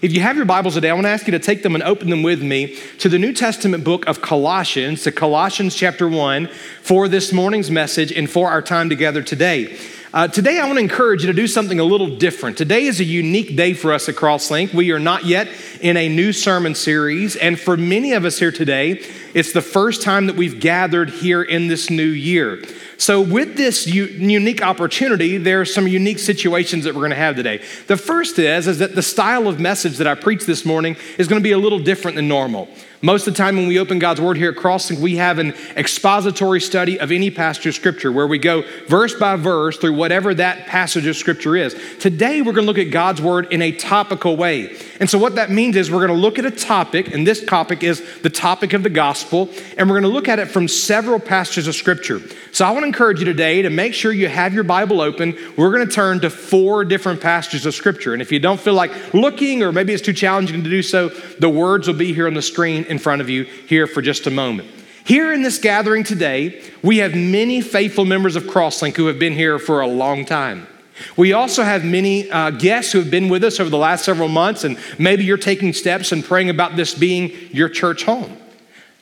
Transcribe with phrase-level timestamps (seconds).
[0.00, 1.82] If you have your Bibles today, I want to ask you to take them and
[1.82, 6.46] open them with me to the New Testament book of Colossians, to Colossians chapter 1,
[6.82, 9.76] for this morning's message and for our time together today.
[10.14, 12.56] Uh, today, I want to encourage you to do something a little different.
[12.56, 14.72] Today is a unique day for us at Crosslink.
[14.72, 15.48] We are not yet
[15.80, 20.02] in a new sermon series, and for many of us here today, it's the first
[20.02, 22.62] time that we've gathered here in this new year.
[22.98, 27.16] So, with this u- unique opportunity, there are some unique situations that we're going to
[27.16, 27.62] have today.
[27.86, 31.28] The first is, is that the style of message that I preach this morning is
[31.28, 32.68] going to be a little different than normal.
[33.00, 35.54] Most of the time, when we open God's Word here at Crosslink, we have an
[35.76, 40.34] expository study of any passage of Scripture where we go verse by verse through whatever
[40.34, 41.76] that passage of Scripture is.
[42.00, 44.76] Today, we're going to look at God's Word in a topical way.
[44.98, 47.44] And so, what that means is we're going to look at a topic, and this
[47.44, 50.66] topic is the topic of the gospel, and we're going to look at it from
[50.66, 52.20] several passages of Scripture.
[52.50, 55.38] So, I want to encourage you today to make sure you have your Bible open.
[55.56, 58.12] We're going to turn to four different passages of Scripture.
[58.12, 61.10] And if you don't feel like looking, or maybe it's too challenging to do so,
[61.38, 64.26] the words will be here on the screen in front of you here for just
[64.26, 64.68] a moment.
[65.04, 69.32] Here in this gathering today, we have many faithful members of Crosslink who have been
[69.32, 70.66] here for a long time.
[71.16, 74.28] We also have many uh, guests who have been with us over the last several
[74.28, 78.36] months, and maybe you're taking steps and praying about this being your church home.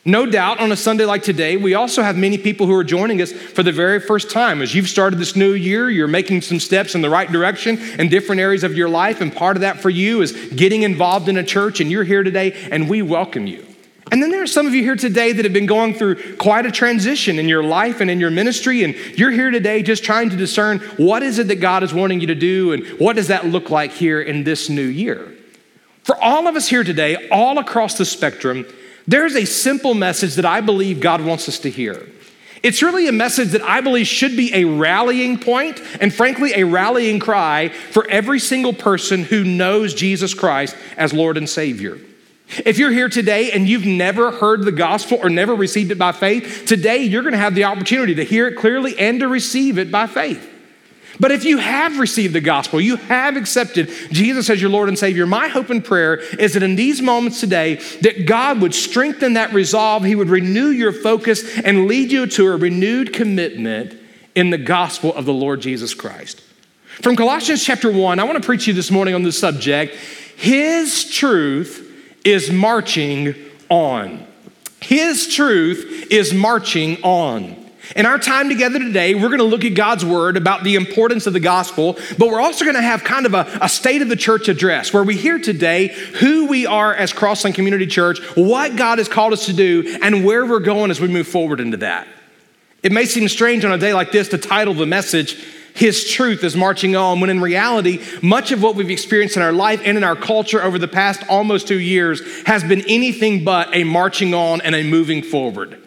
[0.05, 3.21] No doubt on a Sunday like today, we also have many people who are joining
[3.21, 4.61] us for the very first time.
[4.61, 8.07] As you've started this new year, you're making some steps in the right direction in
[8.07, 11.35] different areas of your life, and part of that for you is getting involved in
[11.35, 13.66] a church, and you're here today, and we welcome you.
[14.11, 16.65] And then there are some of you here today that have been going through quite
[16.65, 20.29] a transition in your life and in your ministry, and you're here today just trying
[20.29, 23.27] to discern what is it that God is wanting you to do, and what does
[23.27, 25.33] that look like here in this new year.
[26.03, 28.65] For all of us here today, all across the spectrum,
[29.07, 32.07] there's a simple message that I believe God wants us to hear.
[32.63, 36.63] It's really a message that I believe should be a rallying point and, frankly, a
[36.63, 41.99] rallying cry for every single person who knows Jesus Christ as Lord and Savior.
[42.49, 46.13] If you're here today and you've never heard the gospel or never received it by
[46.13, 49.77] faith, today you're going to have the opportunity to hear it clearly and to receive
[49.77, 50.53] it by faith.
[51.19, 54.97] But if you have received the gospel, you have accepted Jesus as your Lord and
[54.97, 59.33] Savior, my hope and prayer is that in these moments today, that God would strengthen
[59.33, 63.99] that resolve, He would renew your focus and lead you to a renewed commitment
[64.35, 66.41] in the gospel of the Lord Jesus Christ.
[66.85, 69.95] From Colossians chapter 1, I want to preach to you this morning on this subject.
[70.35, 71.86] His truth
[72.27, 73.33] is marching
[73.69, 74.27] on.
[74.81, 77.55] His truth is marching on.
[77.95, 81.25] In our time together today, we're going to look at God's word about the importance
[81.25, 84.09] of the gospel, but we're also going to have kind of a, a, state of
[84.09, 85.87] the church address where we hear today
[86.19, 90.25] who we are as Crosslink Community Church, what God has called us to do, and
[90.25, 92.09] where we're going as we move forward into that.
[92.83, 95.41] It may seem strange on a day like this to title the message,
[95.77, 99.51] His Truth is Marching On, when in reality, much of what we've experienced in our
[99.51, 103.69] life and in our culture over the past almost two years has been anything but
[103.75, 105.79] a marching on and a moving forward.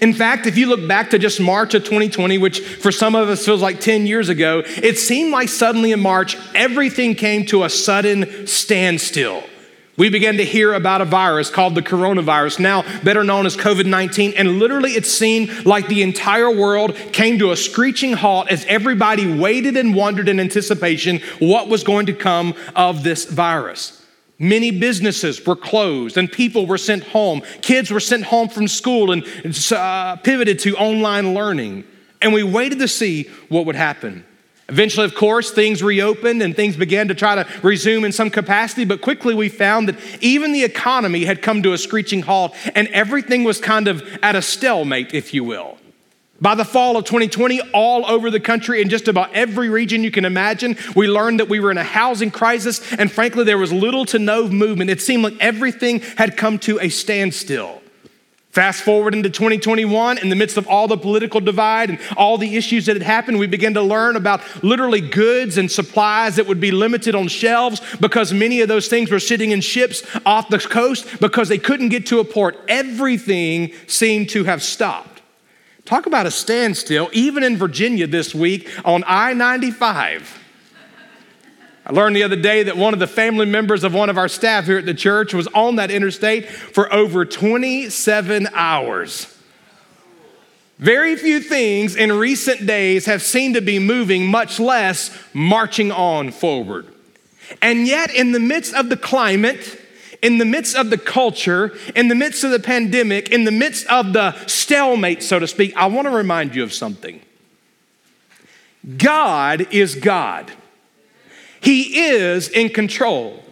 [0.00, 3.28] In fact, if you look back to just March of 2020, which for some of
[3.28, 7.64] us feels like 10 years ago, it seemed like suddenly in March, everything came to
[7.64, 9.44] a sudden standstill.
[9.96, 13.86] We began to hear about a virus called the coronavirus, now better known as COVID
[13.86, 18.66] 19, and literally it seemed like the entire world came to a screeching halt as
[18.66, 24.02] everybody waited and wondered in anticipation what was going to come of this virus.
[24.38, 27.40] Many businesses were closed and people were sent home.
[27.62, 29.24] Kids were sent home from school and
[29.72, 31.84] uh, pivoted to online learning.
[32.20, 34.25] And we waited to see what would happen.
[34.68, 38.84] Eventually, of course, things reopened and things began to try to resume in some capacity,
[38.84, 42.88] but quickly we found that even the economy had come to a screeching halt and
[42.88, 45.78] everything was kind of at a stalemate, if you will.
[46.40, 50.10] By the fall of 2020, all over the country, in just about every region you
[50.10, 53.72] can imagine, we learned that we were in a housing crisis, and frankly, there was
[53.72, 54.90] little to no movement.
[54.90, 57.80] It seemed like everything had come to a standstill.
[58.56, 62.56] Fast forward into 2021, in the midst of all the political divide and all the
[62.56, 66.58] issues that had happened, we began to learn about literally goods and supplies that would
[66.58, 70.58] be limited on shelves because many of those things were sitting in ships off the
[70.58, 72.58] coast because they couldn't get to a port.
[72.66, 75.20] Everything seemed to have stopped.
[75.84, 80.45] Talk about a standstill, even in Virginia this week on I 95.
[81.88, 84.26] I learned the other day that one of the family members of one of our
[84.26, 89.32] staff here at the church was on that interstate for over 27 hours.
[90.78, 96.32] Very few things in recent days have seemed to be moving, much less marching on
[96.32, 96.92] forward.
[97.62, 99.80] And yet, in the midst of the climate,
[100.20, 103.86] in the midst of the culture, in the midst of the pandemic, in the midst
[103.86, 107.22] of the stalemate, so to speak, I want to remind you of something.
[108.98, 110.50] God is God.
[111.66, 113.42] He is in control.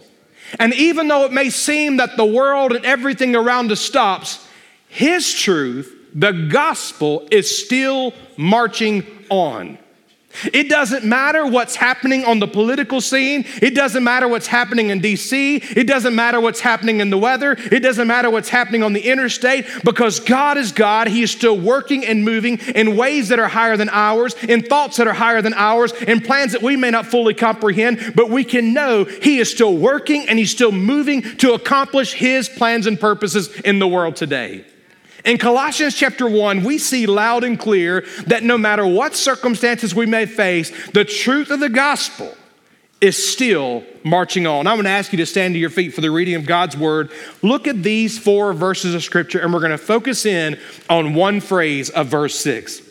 [0.57, 4.47] And even though it may seem that the world and everything around us stops,
[4.87, 9.77] His truth, the gospel, is still marching on.
[10.53, 13.45] It doesn't matter what's happening on the political scene.
[13.61, 15.75] It doesn't matter what's happening in DC.
[15.75, 17.55] It doesn't matter what's happening in the weather.
[17.57, 21.07] It doesn't matter what's happening on the interstate because God is God.
[21.07, 24.97] He is still working and moving in ways that are higher than ours, in thoughts
[24.97, 28.43] that are higher than ours, in plans that we may not fully comprehend, but we
[28.43, 32.99] can know He is still working and He's still moving to accomplish His plans and
[32.99, 34.65] purposes in the world today.
[35.25, 40.05] In Colossians chapter 1, we see loud and clear that no matter what circumstances we
[40.05, 42.31] may face, the truth of the gospel
[43.01, 44.67] is still marching on.
[44.67, 46.77] I'm going to ask you to stand to your feet for the reading of God's
[46.77, 47.11] word.
[47.41, 50.59] Look at these four verses of scripture, and we're going to focus in
[50.91, 52.83] on one phrase of verse 6.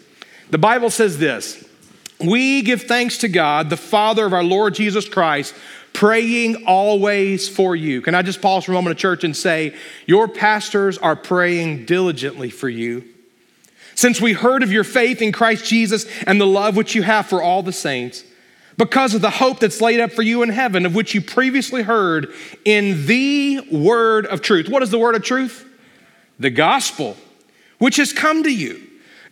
[0.50, 1.64] The Bible says this
[2.20, 5.54] We give thanks to God, the Father of our Lord Jesus Christ
[5.94, 8.02] praying always for you.
[8.02, 9.74] Can I just pause for a moment of church and say,
[10.06, 13.08] Your pastors are praying diligently for you.
[13.94, 17.26] Since we heard of your faith in Christ Jesus and the love which you have
[17.26, 18.24] for all the saints,
[18.76, 21.82] because of the hope that's laid up for you in heaven, of which you previously
[21.82, 24.68] heard in the word of truth.
[24.68, 25.64] What is the word of truth?
[26.40, 27.16] The gospel,
[27.78, 28.82] which has come to you.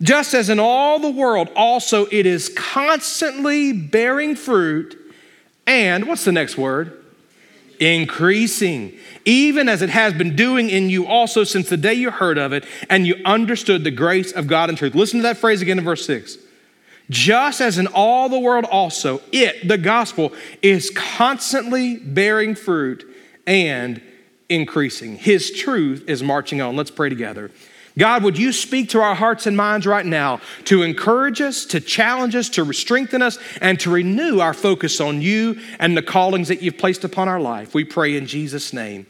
[0.00, 4.96] Just as in all the world, also it is constantly bearing fruit
[5.66, 6.98] and what's the next word?
[7.80, 12.38] Increasing, even as it has been doing in you also since the day you heard
[12.38, 14.94] of it and you understood the grace of God and truth.
[14.94, 16.38] Listen to that phrase again in verse 6.
[17.10, 20.32] Just as in all the world also, it, the gospel,
[20.62, 23.04] is constantly bearing fruit
[23.46, 24.00] and
[24.48, 25.16] increasing.
[25.16, 26.76] His truth is marching on.
[26.76, 27.50] Let's pray together.
[27.98, 31.80] God, would you speak to our hearts and minds right now to encourage us, to
[31.80, 36.48] challenge us, to strengthen us, and to renew our focus on you and the callings
[36.48, 37.74] that you've placed upon our life?
[37.74, 39.06] We pray in Jesus' name.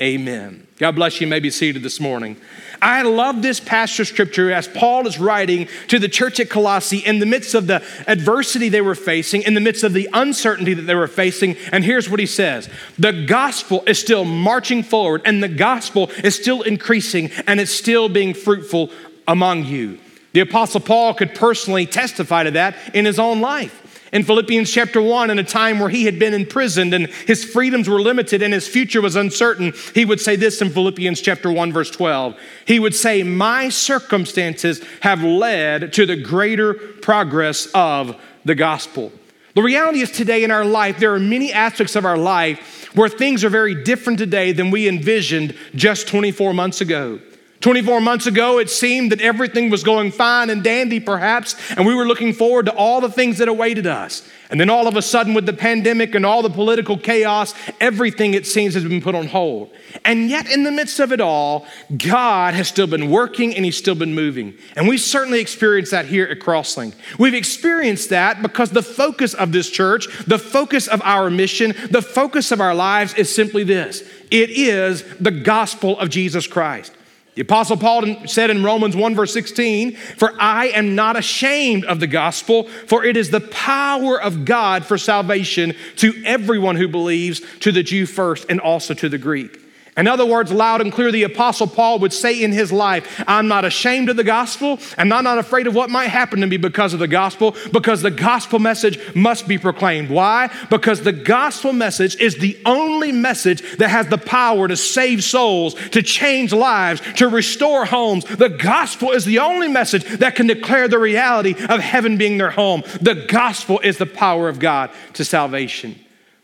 [0.00, 0.66] Amen.
[0.76, 1.26] God bless you.
[1.26, 2.36] you may be seated this morning.
[2.82, 6.98] I love this passage of scripture as Paul is writing to the church at Colossae
[6.98, 10.74] in the midst of the adversity they were facing, in the midst of the uncertainty
[10.74, 11.56] that they were facing.
[11.72, 16.36] And here's what he says The gospel is still marching forward, and the gospel is
[16.36, 18.90] still increasing, and it's still being fruitful
[19.26, 19.98] among you.
[20.34, 23.85] The Apostle Paul could personally testify to that in his own life.
[24.16, 27.86] In Philippians chapter 1, in a time where he had been imprisoned and his freedoms
[27.86, 31.70] were limited and his future was uncertain, he would say this in Philippians chapter 1,
[31.70, 32.34] verse 12.
[32.64, 39.12] He would say, My circumstances have led to the greater progress of the gospel.
[39.54, 43.10] The reality is today in our life, there are many aspects of our life where
[43.10, 47.20] things are very different today than we envisioned just 24 months ago.
[47.60, 51.94] 24 months ago, it seemed that everything was going fine and dandy, perhaps, and we
[51.94, 54.28] were looking forward to all the things that awaited us.
[54.48, 58.34] And then all of a sudden, with the pandemic and all the political chaos, everything,
[58.34, 59.70] it seems, has been put on hold.
[60.04, 61.66] And yet, in the midst of it all,
[61.96, 64.54] God has still been working and He's still been moving.
[64.76, 66.94] And we certainly experienced that here at Crosslink.
[67.18, 72.02] We've experienced that because the focus of this church, the focus of our mission, the
[72.02, 76.92] focus of our lives is simply this it is the gospel of Jesus Christ.
[77.36, 82.00] The Apostle Paul said in Romans 1, verse 16, For I am not ashamed of
[82.00, 87.42] the gospel, for it is the power of God for salvation to everyone who believes,
[87.60, 89.65] to the Jew first, and also to the Greek.
[89.96, 93.48] In other words, loud and clear, the Apostle Paul would say in his life, I'm
[93.48, 96.58] not ashamed of the gospel, and I'm not afraid of what might happen to me
[96.58, 100.10] because of the gospel, because the gospel message must be proclaimed.
[100.10, 100.50] Why?
[100.68, 105.72] Because the gospel message is the only message that has the power to save souls,
[105.90, 108.24] to change lives, to restore homes.
[108.26, 112.50] The gospel is the only message that can declare the reality of heaven being their
[112.50, 112.82] home.
[113.00, 115.98] The gospel is the power of God to salvation.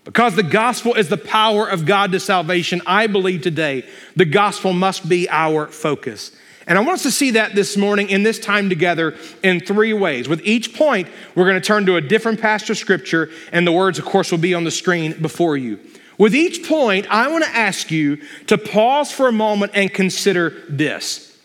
[0.05, 4.73] Because the gospel is the power of God to salvation, I believe today the gospel
[4.73, 6.33] must be our focus.
[6.67, 9.93] And I want us to see that this morning in this time together in three
[9.93, 10.29] ways.
[10.29, 13.73] With each point, we're going to turn to a different passage of scripture, and the
[13.73, 15.81] words, of course, will be on the screen before you.
[16.19, 20.51] With each point, I want to ask you to pause for a moment and consider
[20.69, 21.37] this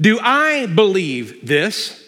[0.00, 2.00] Do I believe this?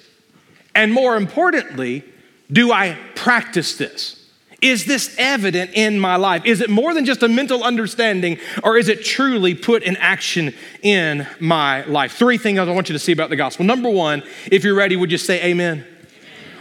[0.74, 2.02] And more importantly,
[2.50, 4.24] do I practice this?
[4.64, 6.47] Is this evident in my life?
[6.47, 10.54] Is it more than just a mental understanding, or is it truly put in action
[10.80, 12.14] in my life?
[12.14, 13.66] Three things I want you to see about the gospel.
[13.66, 15.80] Number one, if you're ready, would you say amen?
[15.80, 15.87] amen.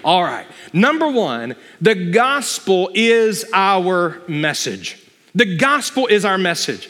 [0.04, 0.46] All right.
[0.74, 5.02] Number one, the gospel is our message.
[5.34, 6.90] The gospel is our message.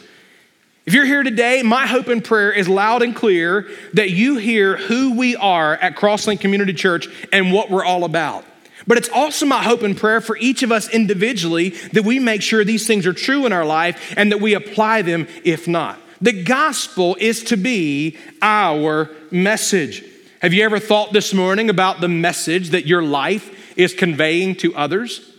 [0.84, 4.76] If you're here today, my hope and prayer is loud and clear that you hear
[4.76, 8.44] who we are at Crosslink Community Church and what we're all about.
[8.86, 12.42] But it's also my hope and prayer for each of us individually that we make
[12.42, 15.98] sure these things are true in our life and that we apply them if not.
[16.20, 20.04] The gospel is to be our message.
[20.40, 24.74] Have you ever thought this morning about the message that your life is conveying to
[24.74, 25.30] others?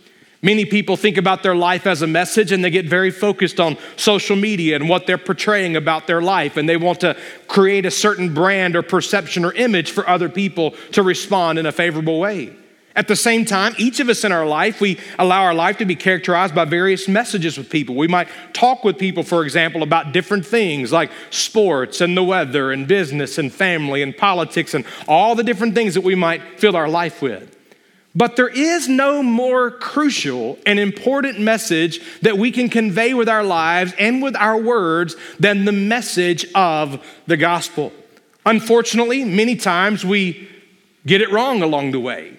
[0.42, 3.78] Many people think about their life as a message and they get very focused on
[3.96, 7.16] social media and what they're portraying about their life, and they want to
[7.48, 11.72] create a certain brand or perception or image for other people to respond in a
[11.72, 12.54] favorable way.
[12.96, 15.84] At the same time, each of us in our life, we allow our life to
[15.84, 17.94] be characterized by various messages with people.
[17.94, 22.72] We might talk with people, for example, about different things like sports and the weather
[22.72, 26.74] and business and family and politics and all the different things that we might fill
[26.74, 27.54] our life with.
[28.14, 33.44] But there is no more crucial and important message that we can convey with our
[33.44, 37.92] lives and with our words than the message of the gospel.
[38.46, 40.48] Unfortunately, many times we
[41.04, 42.35] get it wrong along the way.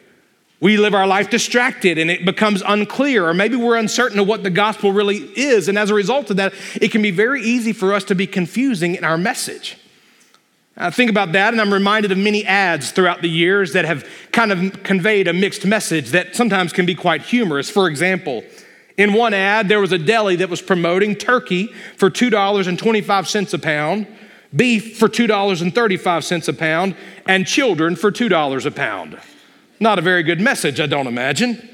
[0.60, 4.44] We live our life distracted and it becomes unclear, or maybe we're uncertain of what
[4.44, 5.68] the gospel really is.
[5.68, 8.26] And as a result of that, it can be very easy for us to be
[8.26, 9.78] confusing in our message.
[10.76, 14.08] I think about that, and I'm reminded of many ads throughout the years that have
[14.32, 17.68] kind of conveyed a mixed message that sometimes can be quite humorous.
[17.68, 18.44] For example,
[18.96, 24.08] in one ad, there was a deli that was promoting turkey for $2.25 a pound,
[24.56, 26.96] beef for $2.35 a pound,
[27.26, 29.20] and children for $2 a pound.
[29.80, 31.70] Not a very good message, I don't imagine.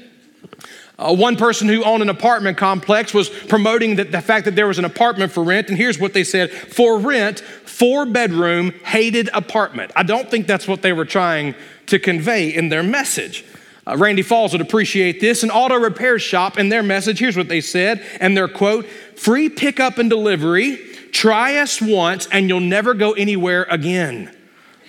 [0.96, 4.78] Uh, one person who owned an apartment complex was promoting the fact that there was
[4.78, 9.90] an apartment for rent, and here's what they said for rent, four bedroom, hated apartment.
[9.96, 11.56] I don't think that's what they were trying
[11.86, 13.44] to convey in their message.
[13.86, 15.42] Uh, Randy Falls would appreciate this.
[15.42, 19.48] An auto repair shop, in their message, here's what they said, and their quote free
[19.48, 20.76] pickup and delivery,
[21.10, 24.34] try us once, and you'll never go anywhere again.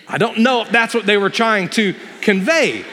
[0.07, 2.85] I don't know if that's what they were trying to convey.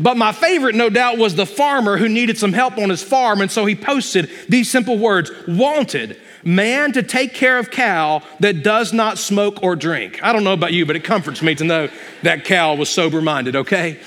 [0.00, 3.40] But my favorite, no doubt, was the farmer who needed some help on his farm.
[3.40, 8.62] And so he posted these simple words Wanted, man to take care of cow that
[8.62, 10.22] does not smoke or drink.
[10.22, 11.88] I don't know about you, but it comforts me to know
[12.22, 14.00] that cow was sober minded, okay?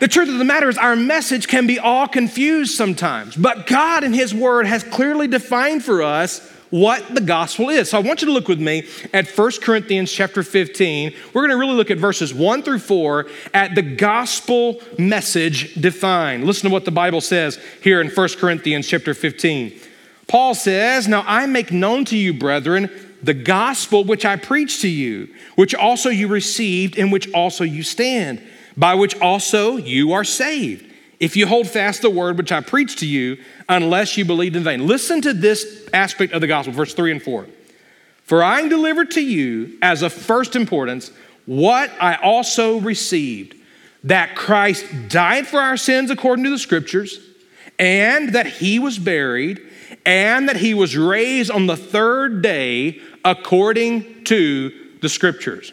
[0.00, 4.02] The truth of the matter is, our message can be all confused sometimes, but God
[4.02, 7.90] in His Word has clearly defined for us what the gospel is.
[7.90, 11.14] So I want you to look with me at 1 Corinthians chapter 15.
[11.34, 16.44] We're going to really look at verses 1 through 4 at the gospel message defined.
[16.44, 19.78] Listen to what the Bible says here in 1 Corinthians chapter 15.
[20.26, 22.88] Paul says, Now I make known to you, brethren,
[23.22, 27.82] the gospel which I preached to you, which also you received, in which also you
[27.82, 28.42] stand,
[28.78, 30.91] by which also you are saved
[31.22, 33.38] if you hold fast the word which I preached to you,
[33.68, 34.88] unless you believed in vain.
[34.88, 37.46] Listen to this aspect of the gospel, verse 3 and 4.
[38.24, 41.12] For I delivered to you as of first importance
[41.46, 43.54] what I also received
[44.02, 47.20] that Christ died for our sins according to the scriptures,
[47.78, 49.60] and that he was buried,
[50.04, 55.72] and that he was raised on the third day according to the scriptures.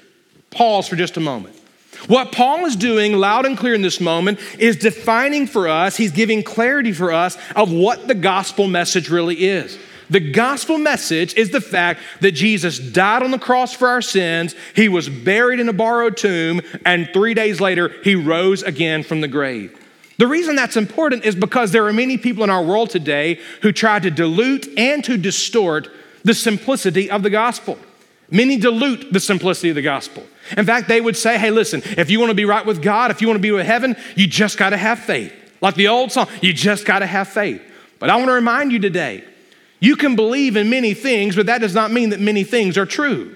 [0.52, 1.59] Pause for just a moment.
[2.08, 6.12] What Paul is doing loud and clear in this moment is defining for us, he's
[6.12, 9.78] giving clarity for us of what the gospel message really is.
[10.10, 14.56] The gospel message is the fact that Jesus died on the cross for our sins,
[14.76, 19.22] he was buried in a borrowed tomb, and three days later, he rose again from
[19.22, 19.78] the grave.
[20.18, 23.72] The reason that's important is because there are many people in our world today who
[23.72, 25.90] try to dilute and to distort
[26.24, 27.78] the simplicity of the gospel.
[28.32, 30.24] Many dilute the simplicity of the gospel.
[30.58, 33.12] In fact, they would say, hey, listen, if you want to be right with God,
[33.12, 35.34] if you want to be with heaven, you just got to have faith.
[35.62, 37.62] Like the old song, you just got to have faith.
[38.00, 39.24] But I want to remind you today,
[39.80, 42.86] you can believe in many things, but that does not mean that many things are
[42.86, 43.36] true.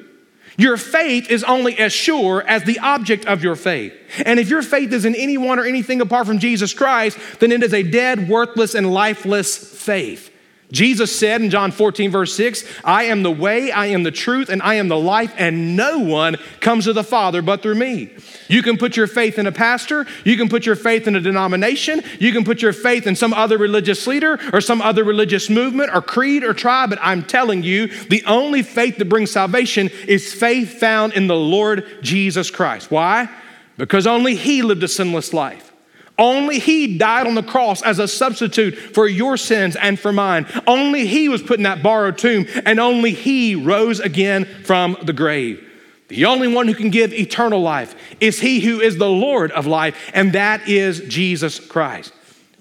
[0.57, 3.93] Your faith is only as sure as the object of your faith.
[4.25, 7.63] And if your faith is in anyone or anything apart from Jesus Christ, then it
[7.63, 10.29] is a dead, worthless, and lifeless faith.
[10.73, 14.49] Jesus said in John 14, verse 6, I am the way, I am the truth,
[14.49, 18.09] and I am the life, and no one comes to the Father but through me.
[18.47, 21.21] You can put your faith in a pastor, you can put your faith in a
[21.21, 25.47] denomination, you can put your faith in some other religious leader or some other religious
[25.47, 29.91] movement or creed or tribe, but I'm telling you, the only faith that brings salvation
[30.07, 32.89] is faith found in the Lord Jesus Christ.
[32.89, 33.29] Why?
[33.77, 35.72] Because only He lived a sinless life.
[36.17, 40.45] Only He died on the cross as a substitute for your sins and for mine.
[40.67, 45.13] Only He was put in that borrowed tomb, and only He rose again from the
[45.13, 45.69] grave.
[46.09, 49.65] The only one who can give eternal life is He who is the Lord of
[49.65, 52.13] life, and that is Jesus Christ.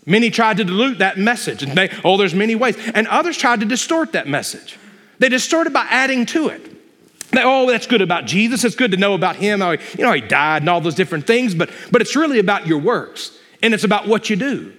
[0.07, 2.77] Many tried to dilute that message and say, oh, there's many ways.
[2.95, 4.77] And others tried to distort that message.
[5.19, 6.61] They distorted by adding to it.
[7.31, 8.65] They, oh, that's good about Jesus.
[8.65, 9.61] It's good to know about him.
[9.61, 12.41] How he, you know, he died and all those different things, but, but it's really
[12.41, 14.73] about your works and it's about what you do.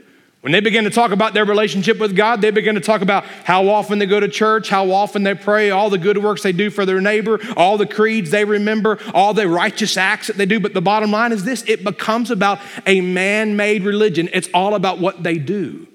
[0.43, 3.23] When they begin to talk about their relationship with God, they begin to talk about
[3.23, 6.51] how often they go to church, how often they pray, all the good works they
[6.51, 10.45] do for their neighbor, all the creeds they remember, all the righteous acts that they
[10.45, 10.59] do.
[10.59, 14.27] But the bottom line is this it becomes about a man made religion.
[14.33, 15.87] It's all about what they do.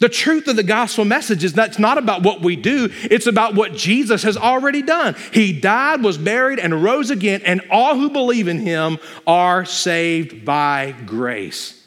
[0.00, 3.54] The truth of the gospel message is that's not about what we do, it's about
[3.54, 5.14] what Jesus has already done.
[5.32, 10.44] He died, was buried, and rose again, and all who believe in him are saved
[10.44, 11.81] by grace.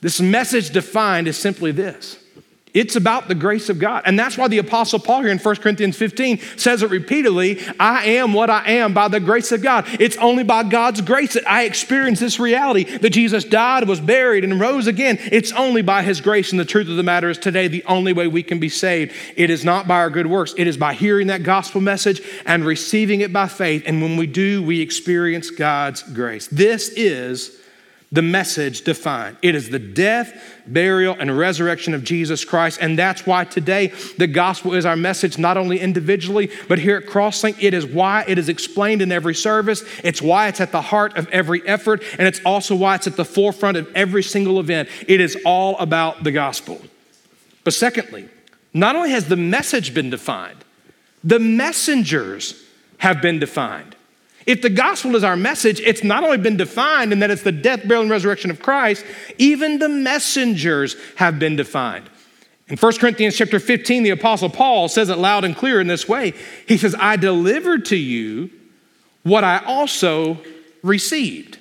[0.00, 2.18] This message defined is simply this
[2.76, 4.02] it's about the grace of God.
[4.04, 8.04] And that's why the Apostle Paul here in 1 Corinthians 15 says it repeatedly I
[8.04, 9.86] am what I am by the grace of God.
[9.98, 14.44] It's only by God's grace that I experience this reality that Jesus died, was buried,
[14.44, 15.16] and rose again.
[15.32, 16.50] It's only by His grace.
[16.50, 19.14] And the truth of the matter is today, the only way we can be saved,
[19.36, 22.62] it is not by our good works, it is by hearing that gospel message and
[22.62, 23.84] receiving it by faith.
[23.86, 26.46] And when we do, we experience God's grace.
[26.48, 27.58] This is
[28.12, 29.36] the message defined.
[29.42, 30.32] It is the death,
[30.66, 32.78] burial, and resurrection of Jesus Christ.
[32.80, 37.06] And that's why today the gospel is our message, not only individually, but here at
[37.06, 37.60] Crosslink.
[37.60, 39.82] It is why it is explained in every service.
[40.04, 42.02] It's why it's at the heart of every effort.
[42.16, 44.88] And it's also why it's at the forefront of every single event.
[45.08, 46.80] It is all about the gospel.
[47.64, 48.28] But secondly,
[48.72, 50.64] not only has the message been defined,
[51.24, 52.62] the messengers
[52.98, 53.95] have been defined.
[54.46, 57.52] If the gospel is our message, it's not only been defined in that it's the
[57.52, 59.04] death, burial, and resurrection of Christ,
[59.38, 62.08] even the messengers have been defined.
[62.68, 66.08] In 1 Corinthians chapter 15, the apostle Paul says it loud and clear in this
[66.08, 66.32] way.
[66.66, 68.50] He says, I delivered to you
[69.24, 70.38] what I also
[70.82, 71.58] received.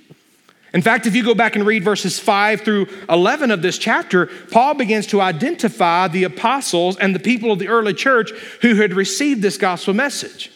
[0.73, 4.25] In fact, if you go back and read verses 5 through 11 of this chapter,
[4.25, 8.31] Paul begins to identify the apostles and the people of the early church
[8.61, 10.51] who had received this gospel message.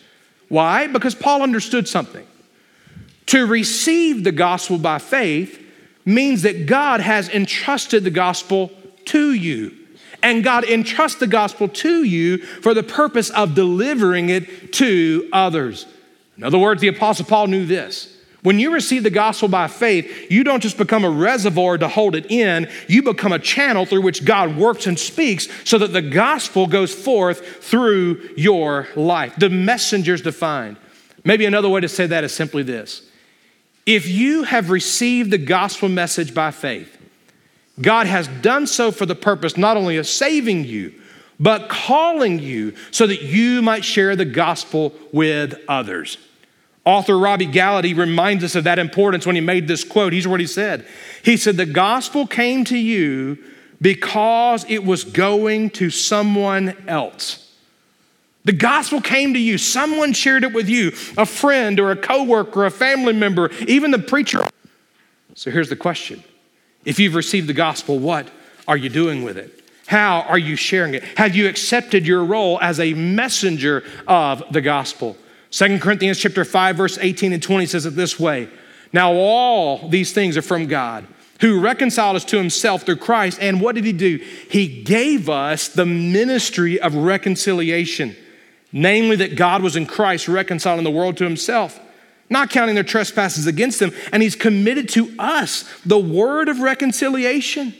[0.49, 0.87] Why?
[0.87, 2.25] Because Paul understood something.
[3.27, 5.63] To receive the gospel by faith
[6.03, 8.71] means that God has entrusted the gospel
[9.05, 9.75] to you.
[10.21, 15.85] And God entrusts the gospel to you for the purpose of delivering it to others.
[16.35, 20.31] In other words, the Apostle Paul knew this when you receive the gospel by faith,
[20.31, 24.01] you don't just become a reservoir to hold it in, you become a channel through
[24.01, 29.35] which God works and speaks so that the gospel goes forth through your life.
[29.37, 30.77] The messenger's defined.
[31.25, 33.09] Maybe another way to say that is simply this
[33.85, 36.97] If you have received the gospel message by faith,
[37.81, 40.93] God has done so for the purpose not only of saving you,
[41.41, 46.17] but calling you so that you might share the gospel with others.
[46.89, 50.11] Author Robby Gallaty reminds us of that importance when he made this quote.
[50.11, 50.87] Here's what he said
[51.21, 53.37] He said, The gospel came to you
[53.79, 57.53] because it was going to someone else.
[58.43, 59.59] The gospel came to you.
[59.59, 63.99] Someone shared it with you, a friend or a coworker, a family member, even the
[63.99, 64.41] preacher.
[65.35, 66.23] So here's the question
[66.85, 68.31] If you've received the gospel, what
[68.67, 69.63] are you doing with it?
[69.85, 71.03] How are you sharing it?
[71.19, 75.17] Have you accepted your role as a messenger of the gospel?
[75.51, 78.49] Second Corinthians chapter 5 verse 18 and 20 says it this way.
[78.93, 81.07] Now all these things are from God
[81.41, 84.17] who reconciled us to himself through Christ and what did he do?
[84.49, 88.15] He gave us the ministry of reconciliation,
[88.71, 91.79] namely that God was in Christ reconciling the world to himself,
[92.29, 97.73] not counting their trespasses against them, and he's committed to us the word of reconciliation.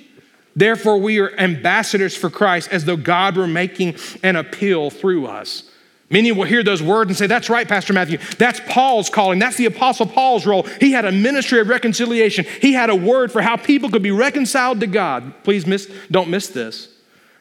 [0.55, 5.68] Therefore, we are ambassadors for Christ as though God were making an appeal through us.
[6.10, 8.17] Many will hear those words and say, That's right, Pastor Matthew.
[8.38, 9.39] That's Paul's calling.
[9.39, 10.63] That's the Apostle Paul's role.
[10.80, 14.12] He had a ministry of reconciliation, he had a word for how people could be
[14.12, 15.34] reconciled to God.
[15.43, 16.89] Please miss, don't miss this.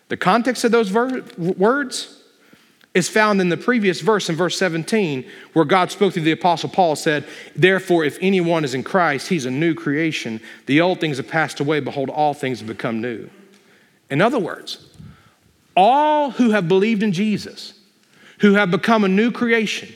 [0.08, 2.18] The context of those ver- words
[2.94, 6.68] is found in the previous verse in verse 17, where God spoke through the Apostle
[6.68, 10.40] Paul, said, Therefore, if anyone is in Christ, he's a new creation.
[10.66, 11.80] The old things have passed away.
[11.80, 13.28] Behold, all things have become new.
[14.10, 14.86] In other words,
[15.76, 17.77] all who have believed in Jesus,
[18.38, 19.92] who have become a new creation.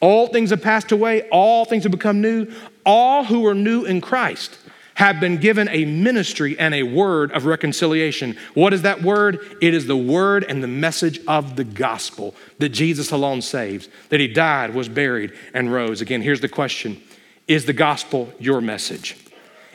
[0.00, 2.46] All things have passed away, all things have become new.
[2.86, 4.56] All who are new in Christ
[4.98, 8.36] have been given a ministry and a word of reconciliation.
[8.54, 9.38] What is that word?
[9.62, 14.18] It is the word and the message of the gospel that Jesus alone saves, that
[14.18, 16.00] he died, was buried, and rose.
[16.00, 17.00] Again, here's the question
[17.46, 19.16] Is the gospel your message?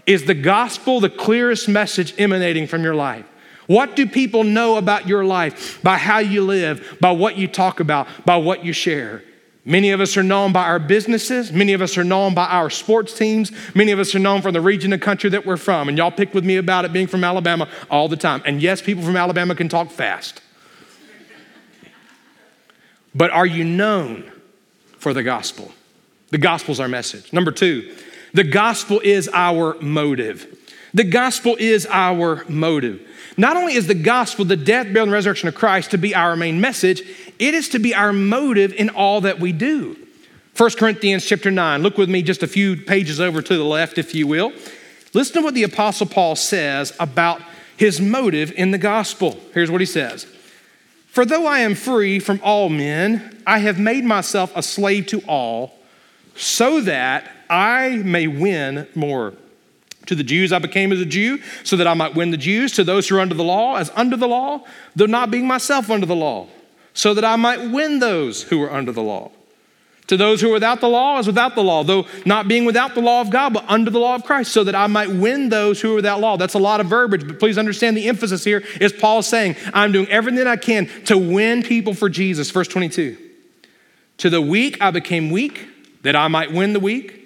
[0.05, 3.25] Is the gospel the clearest message emanating from your life?
[3.67, 7.79] What do people know about your life by how you live, by what you talk
[7.79, 9.23] about, by what you share?
[9.65, 11.53] Many of us are known by our businesses.
[11.53, 13.51] Many of us are known by our sports teams.
[13.73, 15.87] Many of us are known from the region of country that we're from.
[15.87, 18.41] And y'all pick with me about it being from Alabama all the time.
[18.45, 20.41] And yes, people from Alabama can talk fast.
[23.15, 24.29] but are you known
[24.97, 25.71] for the gospel?
[26.31, 27.31] The gospel's our message.
[27.31, 27.95] Number two,
[28.33, 30.62] the gospel is our motive.
[30.93, 33.01] The gospel is our motive.
[33.35, 36.35] Not only is the gospel, the death, burial, and resurrection of Christ, to be our
[36.35, 37.01] main message,
[37.39, 39.97] it is to be our motive in all that we do.
[40.55, 41.81] 1 Corinthians chapter 9.
[41.81, 44.53] Look with me just a few pages over to the left, if you will.
[45.13, 47.41] Listen to what the Apostle Paul says about
[47.75, 49.39] his motive in the gospel.
[49.53, 50.25] Here's what he says
[51.07, 55.21] For though I am free from all men, I have made myself a slave to
[55.21, 55.79] all,
[56.35, 59.33] so that I may win more.
[60.07, 62.73] To the Jews, I became as a Jew, so that I might win the Jews.
[62.73, 64.63] To those who are under the law, as under the law,
[64.95, 66.47] though not being myself under the law,
[66.93, 69.31] so that I might win those who are under the law.
[70.07, 72.93] To those who are without the law, as without the law, though not being without
[72.93, 75.47] the law of God, but under the law of Christ, so that I might win
[75.47, 76.35] those who are without law.
[76.35, 79.93] That's a lot of verbiage, but please understand the emphasis here is Paul saying, I'm
[79.93, 82.51] doing everything I can to win people for Jesus.
[82.51, 83.17] Verse 22.
[84.17, 85.67] To the weak I became weak,
[86.01, 87.21] that I might win the weak.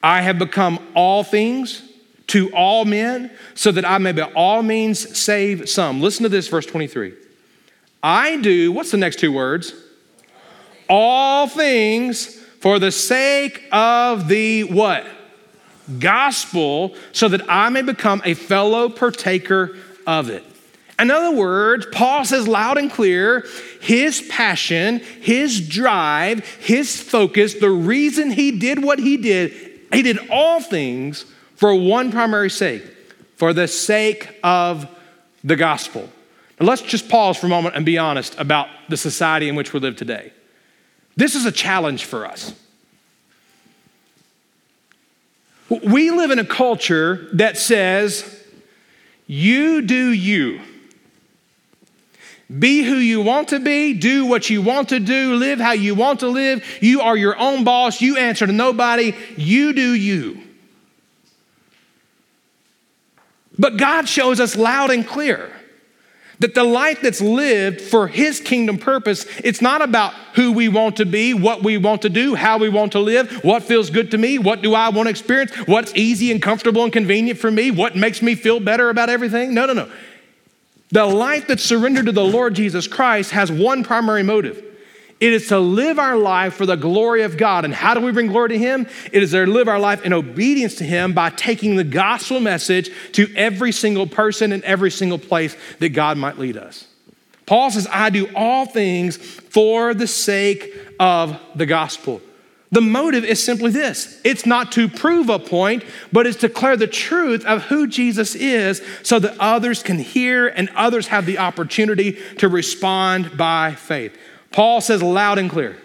[0.00, 1.82] I have become all things
[2.32, 6.00] to all men, so that I may by all means save some.
[6.00, 7.12] Listen to this, verse 23.
[8.02, 9.74] I do, what's the next two words?
[10.88, 15.04] All things for the sake of the what?
[15.98, 20.42] Gospel, so that I may become a fellow partaker of it.
[20.98, 23.46] In other words, Paul says loud and clear
[23.82, 29.52] his passion, his drive, his focus, the reason he did what he did,
[29.92, 31.26] he did all things
[31.62, 32.82] for one primary sake
[33.36, 34.84] for the sake of
[35.44, 36.10] the gospel.
[36.58, 39.72] Now, let's just pause for a moment and be honest about the society in which
[39.72, 40.32] we live today.
[41.14, 42.52] This is a challenge for us.
[45.68, 48.44] We live in a culture that says,
[49.28, 50.62] you do you.
[52.58, 55.94] Be who you want to be, do what you want to do, live how you
[55.94, 56.64] want to live.
[56.80, 60.42] You are your own boss, you answer to nobody, you do you.
[63.62, 65.52] But God shows us loud and clear
[66.40, 70.96] that the life that's lived for his kingdom purpose it's not about who we want
[70.96, 74.10] to be what we want to do how we want to live what feels good
[74.10, 77.52] to me what do i want to experience what's easy and comfortable and convenient for
[77.52, 79.54] me what makes me feel better about everything.
[79.54, 79.88] No no no.
[80.90, 84.71] The life that's surrendered to the lord jesus christ has one primary motive
[85.22, 87.64] it is to live our life for the glory of God.
[87.64, 88.88] And how do we bring glory to Him?
[89.12, 92.90] It is to live our life in obedience to Him by taking the gospel message
[93.12, 96.88] to every single person in every single place that God might lead us.
[97.46, 102.20] Paul says, I do all things for the sake of the gospel.
[102.72, 106.76] The motive is simply this it's not to prove a point, but it's to declare
[106.76, 111.38] the truth of who Jesus is so that others can hear and others have the
[111.38, 114.18] opportunity to respond by faith.
[114.52, 115.78] Paul says loud and clear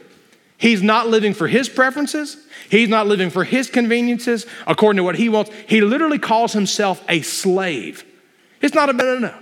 [0.57, 2.37] he's not living for his preferences,
[2.69, 5.51] he's not living for his conveniences according to what he wants.
[5.67, 8.03] He literally calls himself a slave.
[8.61, 9.39] It's not about, no, no.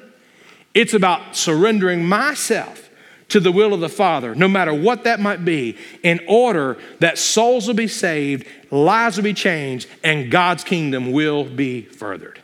[0.73, 2.89] It's about surrendering myself
[3.29, 7.17] to the will of the Father, no matter what that might be, in order that
[7.17, 12.39] souls will be saved, lives will be changed, and God's kingdom will be furthered.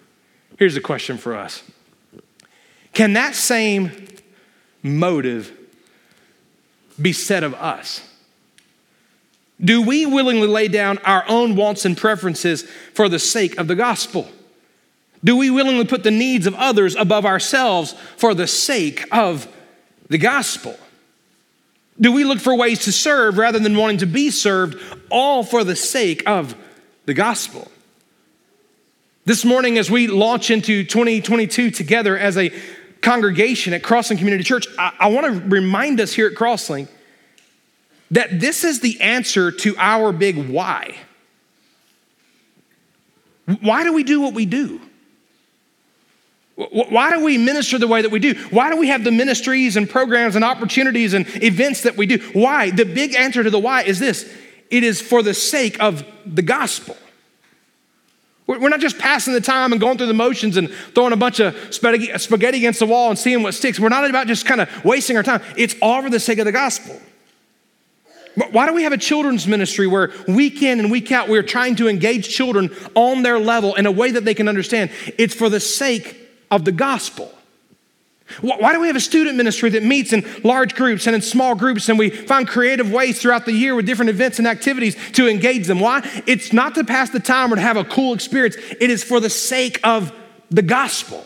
[0.58, 1.64] Here's a question for us
[2.94, 4.08] Can that same
[4.82, 5.56] motive
[7.02, 8.08] be said of us?
[9.64, 13.76] Do we willingly lay down our own wants and preferences for the sake of the
[13.76, 14.28] gospel?
[15.24, 19.48] Do we willingly put the needs of others above ourselves for the sake of
[20.10, 20.78] the gospel?
[22.00, 25.64] Do we look for ways to serve rather than wanting to be served, all for
[25.64, 26.56] the sake of
[27.06, 27.72] the gospel?
[29.24, 32.52] This morning, as we launch into 2022 together as a
[33.02, 36.88] congregation at Crosslink Community Church, I, I want to remind us here at Crosslink
[38.12, 40.96] that this is the answer to our big why.
[43.62, 44.82] Why do we do what we do?
[46.56, 48.36] Why do we minister the way that we do?
[48.52, 52.20] Why do we have the ministries and programs and opportunities and events that we do?
[52.34, 52.70] Why?
[52.70, 54.32] The big answer to the why is this
[54.70, 56.96] it is for the sake of the gospel.
[58.48, 61.40] We're not just passing the time and going through the motions and throwing a bunch
[61.40, 63.80] of spaghetti against the wall and seeing what sticks.
[63.80, 65.42] We're not about just kind of wasting our time.
[65.56, 67.00] It's all for the sake of the gospel.
[68.52, 71.76] Why do we have a children's ministry where week in and week out we're trying
[71.78, 74.90] to engage children on their level in a way that they can understand?
[75.18, 76.18] It's for the sake
[76.50, 77.32] of the gospel.
[78.40, 81.54] Why do we have a student ministry that meets in large groups and in small
[81.54, 85.28] groups and we find creative ways throughout the year with different events and activities to
[85.28, 85.80] engage them?
[85.80, 86.02] Why?
[86.28, 89.20] It's not to pass the time or to have a cool experience, it is for
[89.20, 90.14] the sake of
[90.50, 91.26] the gospel.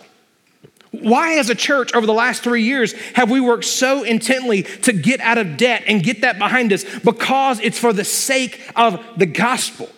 [0.92, 4.94] Why, as a church, over the last three years, have we worked so intently to
[4.94, 6.86] get out of debt and get that behind us?
[7.00, 9.90] Because it's for the sake of the gospel.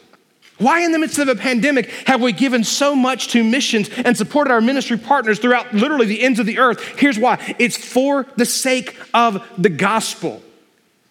[0.57, 4.17] Why, in the midst of a pandemic, have we given so much to missions and
[4.17, 6.81] supported our ministry partners throughout literally the ends of the earth?
[6.97, 10.41] Here's why it's for the sake of the gospel.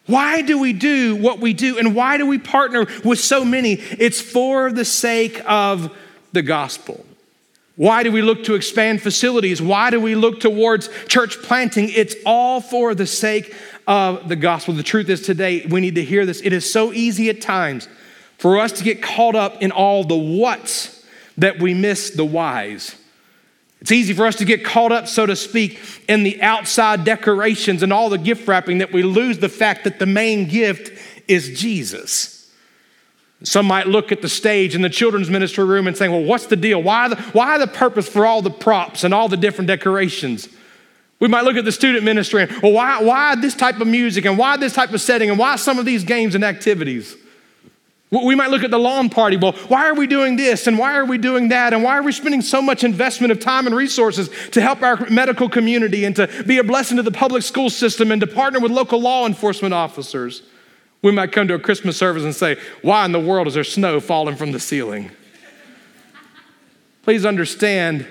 [0.07, 3.75] Why do we do what we do and why do we partner with so many?
[3.75, 5.97] It's for the sake of
[6.33, 7.05] the gospel.
[7.77, 9.61] Why do we look to expand facilities?
[9.61, 11.91] Why do we look towards church planting?
[11.91, 13.55] It's all for the sake
[13.87, 14.75] of the gospel.
[14.75, 16.41] The truth is, today, we need to hear this.
[16.41, 17.87] It is so easy at times
[18.39, 21.05] for us to get caught up in all the what's
[21.39, 22.95] that we miss the whys.
[23.81, 27.83] It's easy for us to get caught up, so to speak, in the outside decorations
[27.83, 31.59] and all the gift wrapping that we lose the fact that the main gift is
[31.59, 32.51] Jesus.
[33.43, 36.47] Some might look at the stage in the children's ministry room and say, Well, what's
[36.47, 36.83] the deal?
[36.83, 40.49] Why the, why the purpose for all the props and all the different decorations?
[41.21, 44.25] We might look at the student ministry and, Well, why, why this type of music
[44.25, 47.15] and why this type of setting and why some of these games and activities?
[48.11, 49.37] We might look at the lawn party.
[49.37, 51.73] Well, why are we doing this and why are we doing that?
[51.73, 55.09] And why are we spending so much investment of time and resources to help our
[55.11, 58.61] medical community and to be a blessing to the public school system and to partner
[58.61, 60.43] with local law enforcement officers?
[61.03, 63.65] We might come to a Christmas service and say, Why in the world is there
[63.65, 65.11] snow falling from the ceiling?
[67.03, 68.07] Please understand,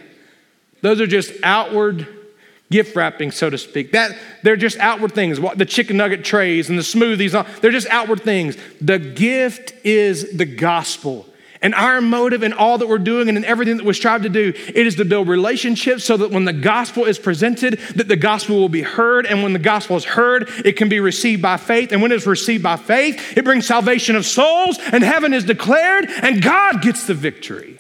[0.82, 2.25] those are just outward
[2.72, 3.92] gift wrapping, so to speak.
[3.92, 5.40] That they're just outward things.
[5.40, 8.58] The chicken nugget trays and the smoothies, uh, they're just outward things.
[8.82, 11.28] The gift is the gospel.
[11.62, 14.30] And our motive in all that we're doing and in everything that we strive to
[14.30, 18.16] do, it is to build relationships so that when the gospel is presented, that the
[18.16, 19.26] gospel will be heard.
[19.26, 21.92] And when the gospel is heard, it can be received by faith.
[21.92, 26.06] And when it's received by faith, it brings salvation of souls, and heaven is declared,
[26.08, 27.80] and God gets the victory.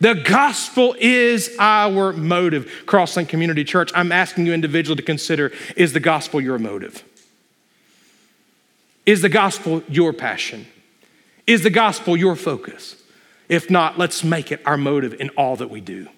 [0.00, 2.70] The gospel is our motive.
[2.86, 7.04] Crosslink Community Church, I'm asking you individually to consider is the gospel your motive?
[9.04, 10.66] Is the gospel your passion?
[11.46, 12.96] Is the gospel your focus?
[13.48, 16.08] If not, let's make it our motive in all that we do.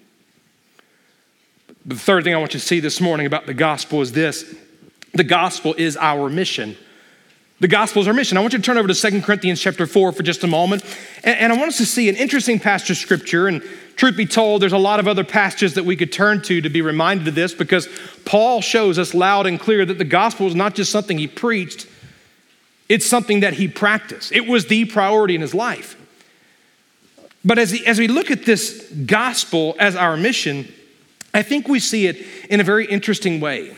[1.85, 4.55] The third thing I want you to see this morning about the gospel is this
[5.13, 6.77] the gospel is our mission.
[7.63, 8.37] The gospel is our mission.
[8.37, 10.83] I want you to turn over to Second Corinthians chapter 4 for just a moment.
[11.23, 13.47] And, and I want us to see an interesting passage of scripture.
[13.47, 13.63] And
[13.95, 16.67] truth be told, there's a lot of other passages that we could turn to to
[16.67, 17.87] be reminded of this because
[18.25, 21.87] Paul shows us loud and clear that the gospel is not just something he preached,
[22.89, 24.33] it's something that he practiced.
[24.33, 25.95] It was the priority in his life.
[27.45, 30.67] But as, as we look at this gospel as our mission,
[31.33, 33.77] I think we see it in a very interesting way.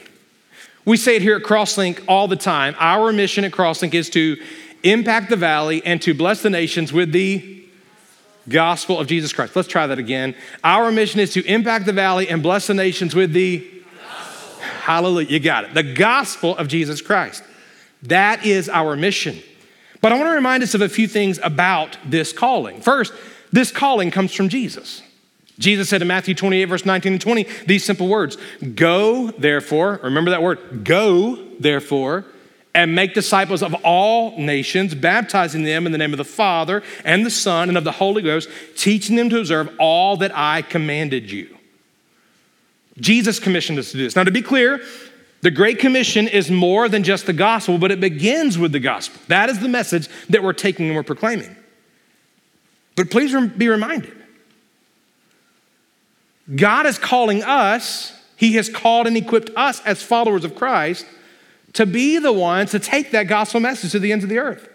[0.85, 2.75] We say it here at Crosslink all the time.
[2.79, 4.37] Our mission at Crosslink is to
[4.83, 7.65] impact the valley and to bless the nations with the
[8.47, 9.55] gospel of Jesus Christ.
[9.55, 10.35] Let's try that again.
[10.63, 13.67] Our mission is to impact the valley and bless the nations with the
[13.97, 14.61] gospel.
[14.81, 15.27] Hallelujah.
[15.27, 15.73] You got it.
[15.73, 17.43] The gospel of Jesus Christ.
[18.03, 19.39] That is our mission.
[20.01, 22.79] But I want to remind us of a few things about this calling.
[22.81, 23.11] First,
[23.51, 25.01] this calling comes from Jesus.
[25.57, 28.37] Jesus said in Matthew 28, verse 19 and 20, these simple words
[28.75, 32.25] Go, therefore, remember that word, go, therefore,
[32.73, 37.25] and make disciples of all nations, baptizing them in the name of the Father and
[37.25, 41.31] the Son and of the Holy Ghost, teaching them to observe all that I commanded
[41.31, 41.57] you.
[42.99, 44.15] Jesus commissioned us to do this.
[44.15, 44.81] Now, to be clear,
[45.41, 49.21] the Great Commission is more than just the gospel, but it begins with the gospel.
[49.29, 51.55] That is the message that we're taking and we're proclaiming.
[52.97, 54.24] But please be reminded
[56.53, 61.05] God is calling us, He has called and equipped us as followers of Christ
[61.73, 64.69] to be the ones to take that gospel message to the ends of the earth.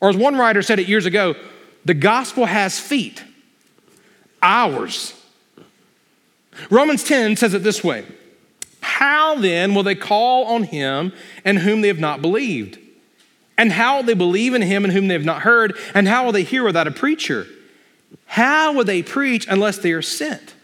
[0.00, 1.34] Or as one writer said it years ago,
[1.84, 3.24] the gospel has feet,
[4.42, 5.14] ours.
[6.68, 8.04] Romans 10 says it this way
[8.80, 11.12] How then will they call on him
[11.44, 12.78] in whom they have not believed?
[13.56, 15.76] And how will they believe in him in whom they have not heard?
[15.94, 17.46] And how will they hear without a preacher?
[18.30, 20.54] How will they preach unless they are sent?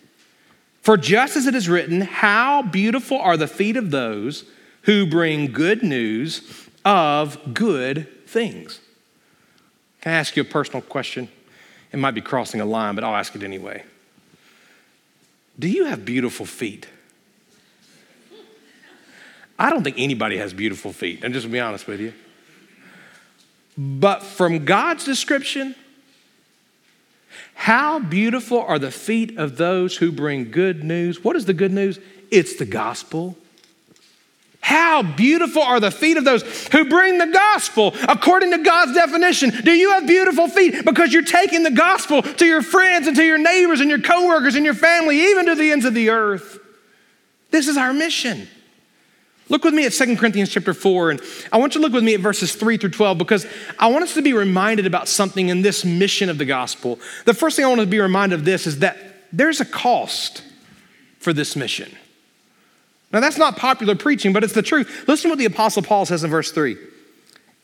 [0.82, 4.44] For just as it is written, how beautiful are the feet of those
[4.82, 8.78] who bring good news of good things.
[10.00, 11.28] Can I ask you a personal question?
[11.90, 13.82] It might be crossing a line, but I'll ask it anyway.
[15.58, 16.86] Do you have beautiful feet?
[19.58, 22.12] I don't think anybody has beautiful feet, I'm just to be honest with you.
[23.76, 25.74] But from God's description,
[27.56, 31.24] how beautiful are the feet of those who bring good news.
[31.24, 31.98] What is the good news?
[32.30, 33.36] It's the gospel.
[34.60, 39.50] How beautiful are the feet of those who bring the gospel according to God's definition.
[39.64, 40.84] Do you have beautiful feet?
[40.84, 44.54] Because you're taking the gospel to your friends and to your neighbors and your coworkers
[44.54, 46.58] and your family, even to the ends of the earth.
[47.50, 48.48] This is our mission.
[49.48, 51.20] Look with me at 2 Corinthians chapter 4, and
[51.52, 53.46] I want you to look with me at verses 3 through 12 because
[53.78, 56.98] I want us to be reminded about something in this mission of the gospel.
[57.26, 58.96] The first thing I want to be reminded of this is that
[59.32, 60.42] there's a cost
[61.20, 61.94] for this mission.
[63.12, 65.04] Now, that's not popular preaching, but it's the truth.
[65.06, 66.76] Listen to what the Apostle Paul says in verse 3.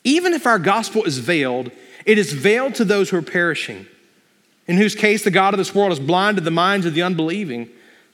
[0.05, 1.69] Even if our gospel is veiled,
[2.05, 3.85] it is veiled to those who are perishing,
[4.67, 7.69] in whose case the God of this world has blinded the minds of the unbelieving,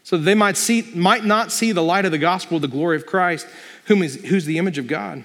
[0.09, 2.95] so that they might, see, might not see the light of the gospel the glory
[2.95, 3.45] of Christ,
[3.85, 5.23] whom is, who's the image of God.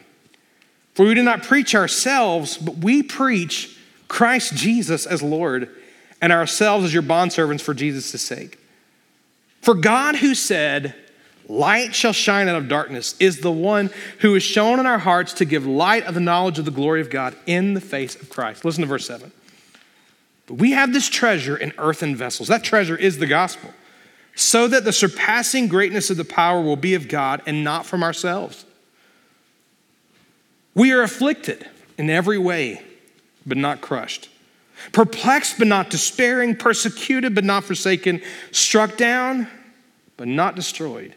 [0.93, 5.71] For we do not preach ourselves, but we preach Christ Jesus as Lord,
[6.21, 8.59] and ourselves as your bondservants for Jesus' sake.
[9.63, 10.95] For God, who said,
[11.49, 15.33] Light shall shine out of darkness, is the one who is shown in our hearts
[15.35, 18.29] to give light of the knowledge of the glory of God in the face of
[18.29, 18.67] Christ.
[18.67, 19.33] Listen to verse 7.
[20.47, 22.49] But we have this treasure in earthen vessels.
[22.49, 23.73] That treasure is the gospel,
[24.35, 28.03] so that the surpassing greatness of the power will be of God and not from
[28.03, 28.65] ourselves.
[30.75, 31.67] We are afflicted
[31.97, 32.83] in every way,
[33.47, 34.29] but not crushed,
[34.93, 38.21] perplexed, but not despairing, persecuted, but not forsaken,
[38.51, 39.47] struck down,
[40.17, 41.15] but not destroyed.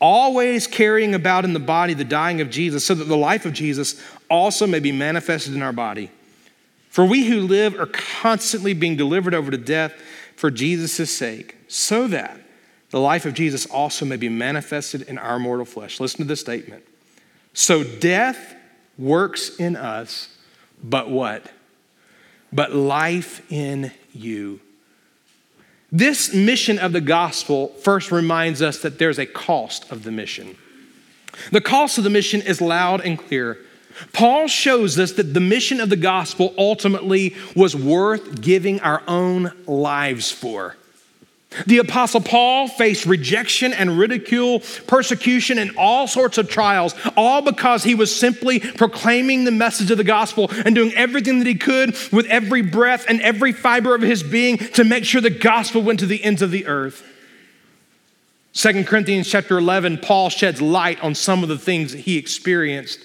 [0.00, 3.52] Always carrying about in the body the dying of Jesus, so that the life of
[3.52, 6.10] Jesus also may be manifested in our body.
[6.90, 9.94] For we who live are constantly being delivered over to death
[10.36, 12.38] for Jesus' sake, so that
[12.90, 16.00] the life of Jesus also may be manifested in our mortal flesh.
[16.00, 16.84] Listen to this statement.
[17.54, 18.54] So death
[18.98, 20.28] works in us,
[20.84, 21.50] but what?
[22.52, 24.60] But life in you.
[25.90, 30.58] This mission of the gospel first reminds us that there's a cost of the mission.
[31.52, 33.56] The cost of the mission is loud and clear.
[34.12, 39.52] Paul shows us that the mission of the gospel ultimately was worth giving our own
[39.66, 40.76] lives for.
[41.66, 47.84] The Apostle Paul faced rejection and ridicule, persecution, and all sorts of trials, all because
[47.84, 51.96] he was simply proclaiming the message of the gospel and doing everything that he could
[52.12, 56.00] with every breath and every fiber of his being to make sure the gospel went
[56.00, 57.08] to the ends of the earth.
[58.54, 63.00] 2 Corinthians chapter 11, Paul sheds light on some of the things that he experienced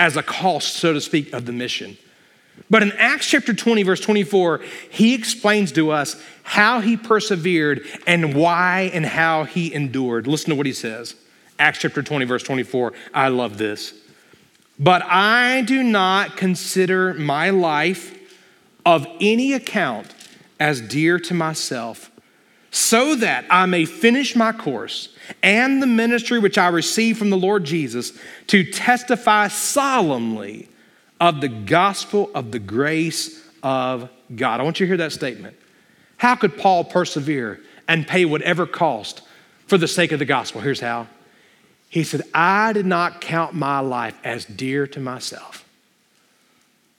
[0.00, 1.96] as a cost, so to speak, of the mission.
[2.68, 8.34] But in Acts chapter 20, verse 24, he explains to us how he persevered and
[8.34, 10.26] why and how he endured.
[10.26, 11.14] Listen to what he says.
[11.58, 12.92] Acts chapter 20, verse 24.
[13.14, 13.94] I love this.
[14.78, 18.16] But I do not consider my life
[18.86, 20.14] of any account
[20.58, 22.10] as dear to myself,
[22.70, 27.36] so that I may finish my course and the ministry which I received from the
[27.36, 28.18] Lord Jesus
[28.48, 30.68] to testify solemnly
[31.20, 34.58] of the gospel of the grace of God.
[34.60, 35.54] I want you to hear that statement.
[36.16, 39.22] How could Paul persevere and pay whatever cost
[39.66, 40.62] for the sake of the gospel?
[40.62, 41.08] Here's how.
[41.88, 45.64] He said, I did not count my life as dear to myself,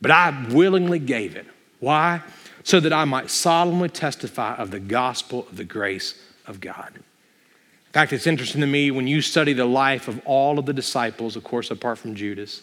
[0.02, 1.46] but I willingly gave it.
[1.80, 2.22] Why?
[2.64, 6.92] So that I might solemnly testify of the gospel of the grace of God.
[6.96, 10.74] In fact, it's interesting to me when you study the life of all of the
[10.74, 12.62] disciples, of course, apart from Judas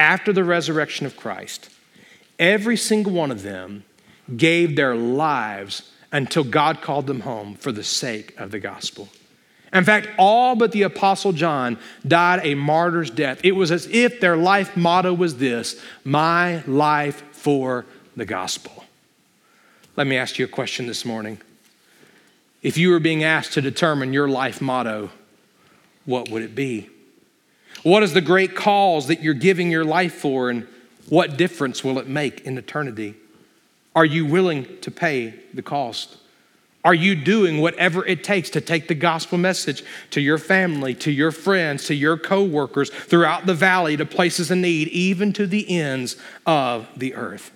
[0.00, 1.68] after the resurrection of Christ,
[2.38, 3.84] every single one of them
[4.34, 9.10] gave their lives until God called them home for the sake of the gospel.
[9.74, 13.40] In fact, all but the Apostle John died a martyr's death.
[13.44, 17.84] It was as if their life motto was this My life for
[18.16, 18.84] the gospel.
[19.96, 21.40] Let me ask you a question this morning.
[22.62, 25.10] If you were being asked to determine your life motto,
[26.06, 26.88] what would it be?
[27.82, 30.66] What is the great cause that you're giving your life for, and
[31.08, 33.14] what difference will it make in eternity?
[33.96, 36.16] Are you willing to pay the cost?
[36.84, 41.10] Are you doing whatever it takes to take the gospel message to your family, to
[41.10, 45.78] your friends, to your coworkers throughout the valley, to places in need, even to the
[45.78, 46.16] ends
[46.46, 47.50] of the earth?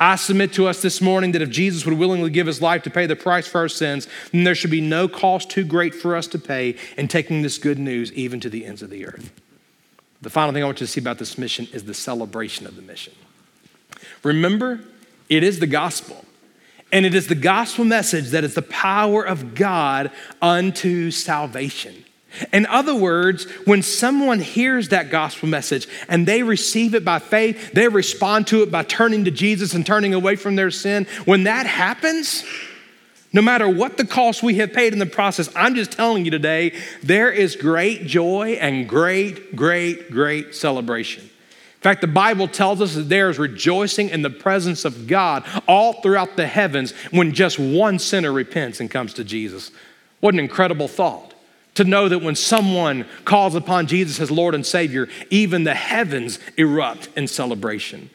[0.00, 2.90] I submit to us this morning that if Jesus would willingly give his life to
[2.90, 6.14] pay the price for our sins, then there should be no cost too great for
[6.14, 9.32] us to pay in taking this good news even to the ends of the earth.
[10.22, 12.76] The final thing I want you to see about this mission is the celebration of
[12.76, 13.14] the mission.
[14.22, 14.80] Remember,
[15.28, 16.24] it is the gospel.
[16.90, 22.04] And it is the gospel message that is the power of God unto salvation.
[22.52, 27.72] In other words, when someone hears that gospel message and they receive it by faith,
[27.72, 31.06] they respond to it by turning to Jesus and turning away from their sin.
[31.24, 32.44] When that happens,
[33.32, 36.30] no matter what the cost we have paid in the process, I'm just telling you
[36.30, 41.24] today, there is great joy and great, great, great celebration.
[41.24, 45.44] In fact, the Bible tells us that there is rejoicing in the presence of God
[45.66, 49.70] all throughout the heavens when just one sinner repents and comes to Jesus.
[50.20, 51.27] What an incredible thought
[51.78, 56.40] to know that when someone calls upon Jesus as Lord and Savior, even the heavens
[56.56, 58.10] erupt in celebration.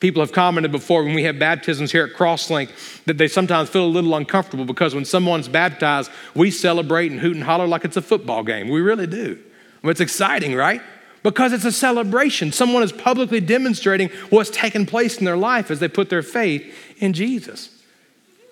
[0.00, 2.70] People have commented before when we have baptisms here at Crosslink
[3.06, 7.36] that they sometimes feel a little uncomfortable because when someone's baptized, we celebrate and hoot
[7.36, 8.68] and holler like it's a football game.
[8.68, 9.38] We really do.
[9.84, 10.82] It's exciting, right?
[11.22, 12.50] Because it's a celebration.
[12.50, 16.74] Someone is publicly demonstrating what's taken place in their life as they put their faith
[16.98, 17.70] in Jesus.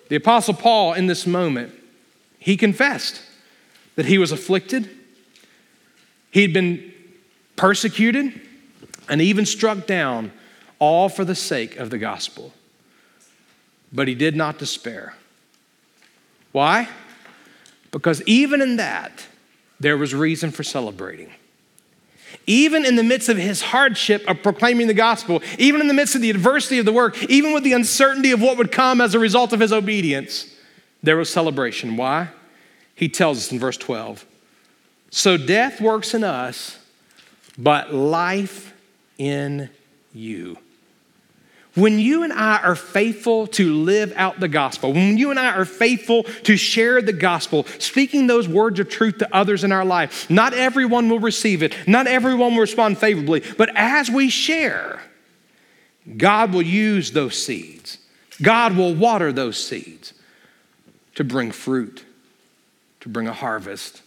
[0.07, 1.73] The Apostle Paul, in this moment,
[2.39, 3.21] he confessed
[3.97, 4.89] that he was afflicted,
[6.31, 6.93] he'd been
[7.57, 8.39] persecuted,
[9.09, 10.31] and even struck down
[10.79, 12.53] all for the sake of the gospel.
[13.91, 15.15] But he did not despair.
[16.51, 16.87] Why?
[17.91, 19.25] Because even in that,
[19.79, 21.31] there was reason for celebrating.
[22.45, 26.13] Even in the midst of his hardship of proclaiming the gospel, even in the midst
[26.13, 29.15] of the adversity of the work, even with the uncertainty of what would come as
[29.15, 30.53] a result of his obedience,
[31.01, 31.97] there was celebration.
[31.97, 32.29] Why?
[32.97, 34.25] He tells us in verse 12
[35.11, 36.77] So death works in us,
[37.57, 38.73] but life
[39.17, 39.69] in
[40.13, 40.57] you.
[41.75, 45.51] When you and I are faithful to live out the gospel, when you and I
[45.51, 49.85] are faithful to share the gospel, speaking those words of truth to others in our
[49.85, 55.03] life, not everyone will receive it, not everyone will respond favorably, but as we share,
[56.17, 57.99] God will use those seeds.
[58.41, 60.15] God will water those seeds
[61.13, 62.03] to bring fruit,
[63.07, 64.01] to bring a harvest.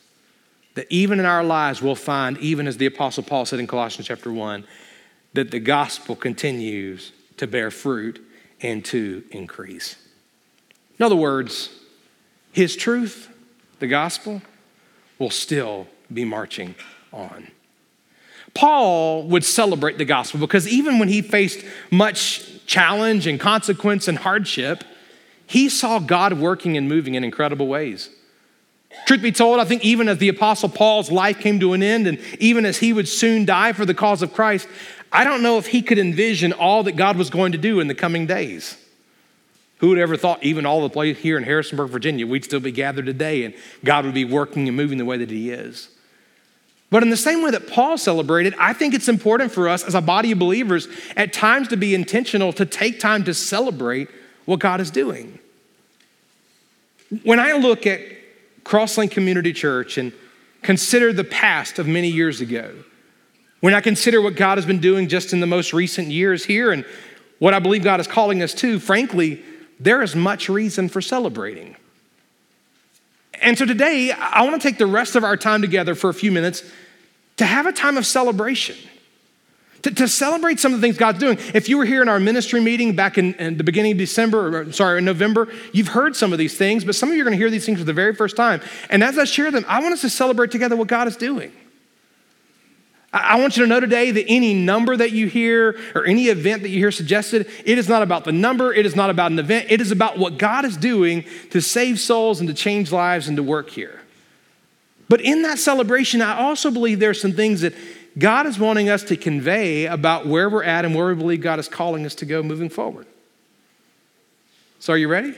[0.75, 4.07] That even in our lives, we'll find, even as the Apostle Paul said in Colossians
[4.07, 4.65] chapter 1,
[5.33, 8.25] that the gospel continues to bear fruit
[8.61, 9.97] and to increase.
[10.99, 11.71] In other words,
[12.53, 13.35] his truth,
[13.79, 14.43] the gospel,
[15.19, 16.75] will still be marching
[17.13, 17.49] on.
[18.53, 24.19] Paul would celebrate the gospel because even when he faced much challenge and consequence and
[24.19, 24.85] hardship,
[25.47, 28.11] he saw God working and moving in incredible ways.
[29.11, 32.07] Truth be told, I think even as the Apostle Paul's life came to an end,
[32.07, 34.69] and even as he would soon die for the cause of Christ,
[35.11, 37.89] I don't know if he could envision all that God was going to do in
[37.89, 38.77] the coming days.
[39.79, 42.71] Who would ever thought, even all the place here in Harrisonburg, Virginia, we'd still be
[42.71, 43.53] gathered today and
[43.85, 45.89] God would be working and moving the way that He is?
[46.89, 49.97] But in the same way that Paul celebrated, I think it's important for us as
[49.97, 50.87] a body of believers
[51.17, 54.09] at times to be intentional to take time to celebrate
[54.45, 55.41] what God is doing.
[57.25, 58.20] When I look at
[58.71, 60.13] Crosslink Community Church and
[60.63, 62.73] consider the past of many years ago,
[63.59, 66.71] when I consider what God has been doing just in the most recent years here
[66.71, 66.85] and
[67.41, 69.43] what I believe God is calling us to, frankly,
[69.81, 71.75] there is much reason for celebrating.
[73.43, 76.15] And so today, I want to take the rest of our time together for a
[76.15, 76.63] few minutes
[77.39, 78.77] to have a time of celebration.
[79.83, 81.39] To, to, celebrate some of the things God's doing.
[81.55, 84.61] If you were here in our ministry meeting back in, in, the beginning of December,
[84.61, 87.25] or sorry, in November, you've heard some of these things, but some of you are
[87.25, 88.61] going to hear these things for the very first time.
[88.91, 91.53] And as I share them, I want us to celebrate together what God is doing.
[93.13, 96.63] I want you to know today that any number that you hear or any event
[96.63, 99.39] that you hear suggested, it is not about the number, it is not about an
[99.39, 103.27] event, it is about what God is doing to save souls and to change lives
[103.27, 104.01] and to work here.
[105.09, 107.75] But in that celebration, I also believe there are some things that
[108.19, 111.59] God is wanting us to convey about where we're at and where we believe God
[111.59, 113.07] is calling us to go moving forward.
[114.81, 115.35] So, are you ready?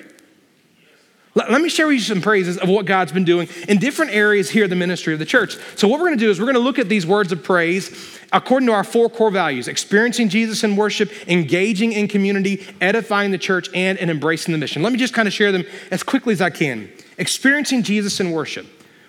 [1.34, 4.50] Let me share with you some praises of what God's been doing in different areas
[4.50, 5.56] here in the ministry of the church.
[5.76, 7.42] So, what we're going to do is we're going to look at these words of
[7.42, 13.30] praise according to our four core values experiencing Jesus in worship, engaging in community, edifying
[13.30, 14.82] the church, and, and embracing the mission.
[14.82, 16.92] Let me just kind of share them as quickly as I can.
[17.16, 18.66] Experiencing Jesus in worship.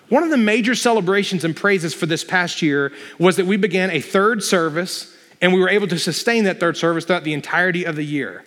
[0.09, 3.89] One of the major celebrations and praises for this past year was that we began
[3.91, 7.83] a third service and we were able to sustain that third service throughout the entirety
[7.83, 8.45] of the year.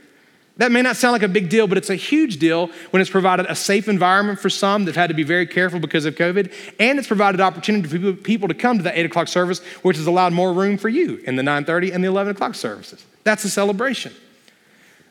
[0.58, 3.10] That may not sound like a big deal, but it's a huge deal when it's
[3.10, 6.50] provided a safe environment for some that've had to be very careful because of COVID,
[6.80, 10.06] and it's provided opportunity for people to come to the 8 o'clock service, which has
[10.06, 13.04] allowed more room for you in the 9.30 and the 11 o'clock services.
[13.22, 14.14] That's a celebration.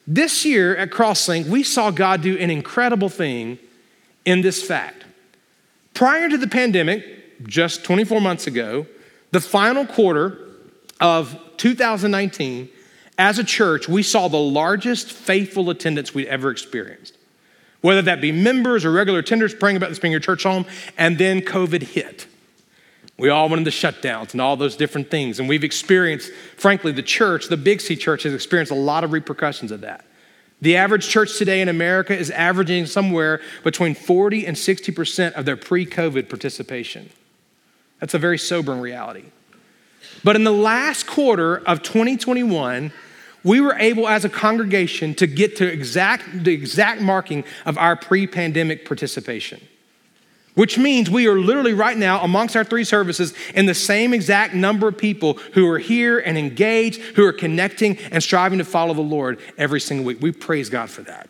[0.08, 3.60] This year at Crosslink, we saw God do an incredible thing
[4.24, 4.95] in this fact.
[5.96, 8.86] Prior to the pandemic, just 24 months ago,
[9.32, 10.38] the final quarter
[11.00, 12.70] of 2019,
[13.18, 17.18] as a church, we saw the largest faithful attendance we'd ever experienced.
[17.80, 20.66] Whether that be members or regular attenders praying about this being your church home,
[20.98, 22.28] and then COVID hit.
[23.18, 25.40] We all went into shutdowns and all those different things.
[25.40, 29.14] And we've experienced, frankly, the church, the Big C church, has experienced a lot of
[29.14, 30.04] repercussions of that.
[30.66, 35.56] The average church today in America is averaging somewhere between 40 and 60% of their
[35.56, 37.12] pre COVID participation.
[38.00, 39.26] That's a very sobering reality.
[40.24, 42.92] But in the last quarter of 2021,
[43.44, 47.96] we were able as a congregation to get to exact, the exact marking of our
[47.96, 49.62] pre pandemic participation
[50.56, 54.54] which means we are literally right now amongst our three services in the same exact
[54.54, 58.94] number of people who are here and engaged, who are connecting and striving to follow
[58.94, 60.22] the Lord every single week.
[60.22, 61.30] We praise God for that.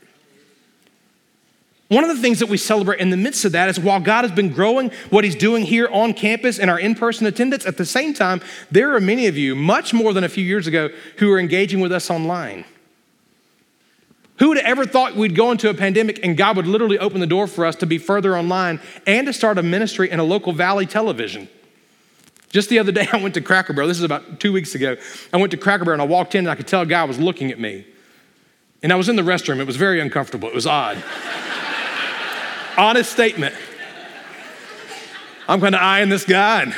[1.87, 4.23] One of the things that we celebrate in the midst of that is while God
[4.23, 7.77] has been growing what He's doing here on campus and our in person attendance, at
[7.77, 10.89] the same time, there are many of you, much more than a few years ago,
[11.17, 12.65] who are engaging with us online.
[14.37, 17.21] Who would have ever thought we'd go into a pandemic and God would literally open
[17.21, 20.23] the door for us to be further online and to start a ministry in a
[20.23, 21.47] local valley television?
[22.49, 23.87] Just the other day, I went to Cracker Barrel.
[23.87, 24.97] This is about two weeks ago.
[25.31, 27.03] I went to Cracker Barrel and I walked in and I could tell a guy
[27.05, 27.85] was looking at me.
[28.83, 29.59] And I was in the restroom.
[29.59, 30.49] It was very uncomfortable.
[30.49, 31.01] It was odd.
[32.77, 33.55] Honest statement.
[35.47, 36.73] I'm kind of eyeing this guy and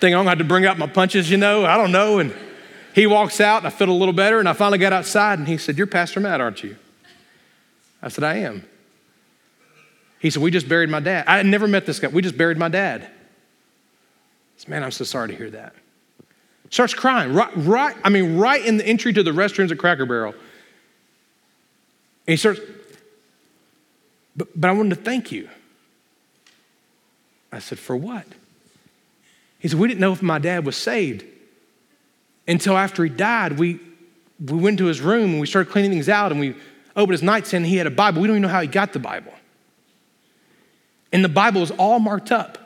[0.00, 1.64] think I'm going to have to bring out my punches, you know.
[1.64, 2.18] I don't know.
[2.18, 2.34] And
[2.94, 5.48] he walks out, and I feel a little better, and I finally got outside, and
[5.48, 6.76] he said, You're Pastor Matt, aren't you?
[8.00, 8.64] I said, I am.
[10.20, 11.24] He said, We just buried my dad.
[11.26, 12.06] I had never met this guy.
[12.06, 13.02] We just buried my dad.
[13.02, 13.08] I
[14.58, 15.74] said, Man, I'm so sorry to hear that.
[16.70, 20.06] Starts crying, right, right, I mean, right in the entry to the restrooms at Cracker
[20.06, 20.32] Barrel.
[20.32, 22.60] And he starts,
[24.36, 25.48] but, but I wanted to thank you.
[27.50, 28.26] I said, For what?
[29.58, 31.24] He said, We didn't know if my dad was saved
[32.46, 33.80] until after he died, we,
[34.38, 36.54] we went to his room and we started cleaning things out and we
[36.96, 38.20] opened his nightstand and he had a Bible.
[38.20, 39.32] We don't even know how he got the Bible.
[41.12, 42.58] And the Bible is all marked up.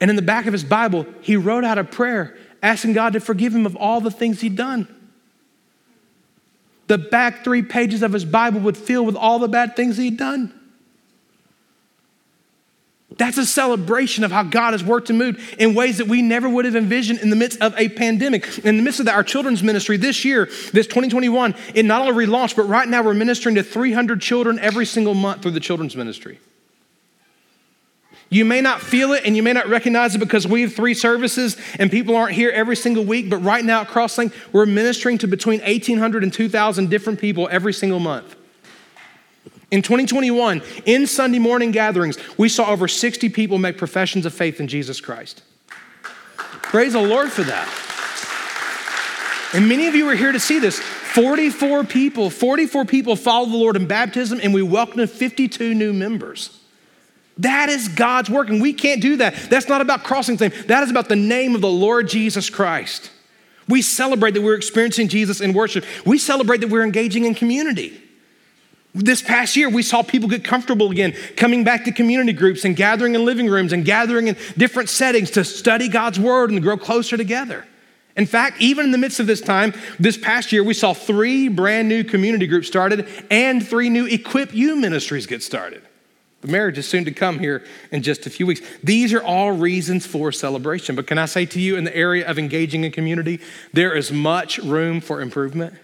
[0.00, 3.20] And in the back of his Bible, he wrote out a prayer asking God to
[3.20, 4.94] forgive him of all the things he'd done.
[6.86, 10.16] The back three pages of his Bible would fill with all the bad things he'd
[10.16, 10.57] done.
[13.18, 16.48] That's a celebration of how God has worked and moved in ways that we never
[16.48, 18.58] would have envisioned in the midst of a pandemic.
[18.64, 22.26] In the midst of that, our children's ministry this year, this 2021, it not only
[22.26, 25.96] relaunched, but right now we're ministering to 300 children every single month through the children's
[25.96, 26.38] ministry.
[28.30, 30.94] You may not feel it and you may not recognize it because we have three
[30.94, 35.18] services and people aren't here every single week, but right now at Crosslink, we're ministering
[35.18, 38.36] to between 1,800 and 2,000 different people every single month.
[39.70, 44.60] In 2021, in Sunday morning gatherings, we saw over 60 people make professions of faith
[44.60, 45.42] in Jesus Christ.
[46.36, 47.68] Praise the Lord for that.
[49.54, 50.78] And many of you are here to see this.
[50.78, 56.58] 44 people, 44 people followed the Lord in baptism, and we welcomed 52 new members.
[57.38, 59.34] That is God's work, and we can't do that.
[59.50, 60.52] That's not about Crosslink's name.
[60.66, 63.10] That is about the name of the Lord Jesus Christ.
[63.68, 65.84] We celebrate that we're experiencing Jesus in worship.
[66.06, 68.02] We celebrate that we're engaging in community.
[68.98, 72.74] This past year, we saw people get comfortable again, coming back to community groups and
[72.74, 76.76] gathering in living rooms and gathering in different settings to study God's word and grow
[76.76, 77.64] closer together.
[78.16, 81.46] In fact, even in the midst of this time, this past year, we saw three
[81.46, 85.82] brand new community groups started and three new Equip You ministries get started.
[86.40, 88.60] The marriage is soon to come here in just a few weeks.
[88.82, 90.96] These are all reasons for celebration.
[90.96, 93.40] But can I say to you, in the area of engaging in community,
[93.72, 95.74] there is much room for improvement.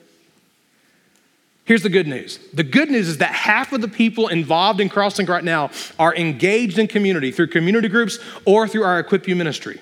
[1.66, 2.38] Here's the good news.
[2.52, 6.14] The good news is that half of the people involved in Crosslink right now are
[6.14, 9.80] engaged in community through community groups or through our Equip You ministry.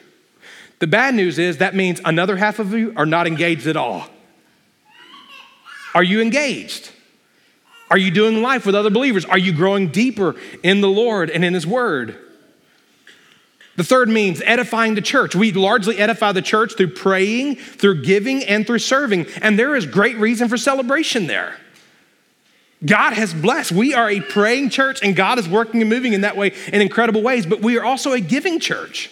[0.79, 4.09] The bad news is that means another half of you are not engaged at all.
[5.95, 6.91] Are you engaged?
[7.91, 9.25] Are you doing life with other believers?
[9.25, 12.17] Are you growing deeper in the Lord and in His Word?
[13.77, 15.35] The third means edifying the church.
[15.35, 19.27] We largely edify the church through praying, through giving, and through serving.
[19.41, 21.57] And there is great reason for celebration there.
[22.85, 23.73] God has blessed.
[23.73, 26.81] We are a praying church, and God is working and moving in that way in
[26.81, 29.11] incredible ways, but we are also a giving church.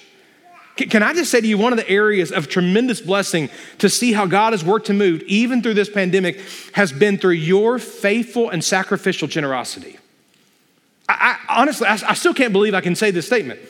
[0.76, 4.12] Can I just say to you, one of the areas of tremendous blessing to see
[4.12, 6.40] how God has worked and moved, even through this pandemic,
[6.72, 9.98] has been through your faithful and sacrificial generosity.
[11.08, 13.60] I, I honestly, I, I still can't believe I can say this statement.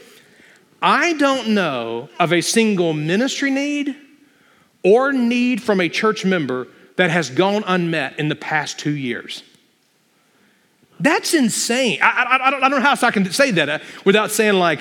[0.80, 3.96] I don't know of a single ministry need
[4.84, 9.42] or need from a church member that has gone unmet in the past two years.
[11.00, 11.98] That's insane.
[12.02, 14.30] I, I, I, don't, I don't know how else I can say that uh, without
[14.30, 14.80] saying, like,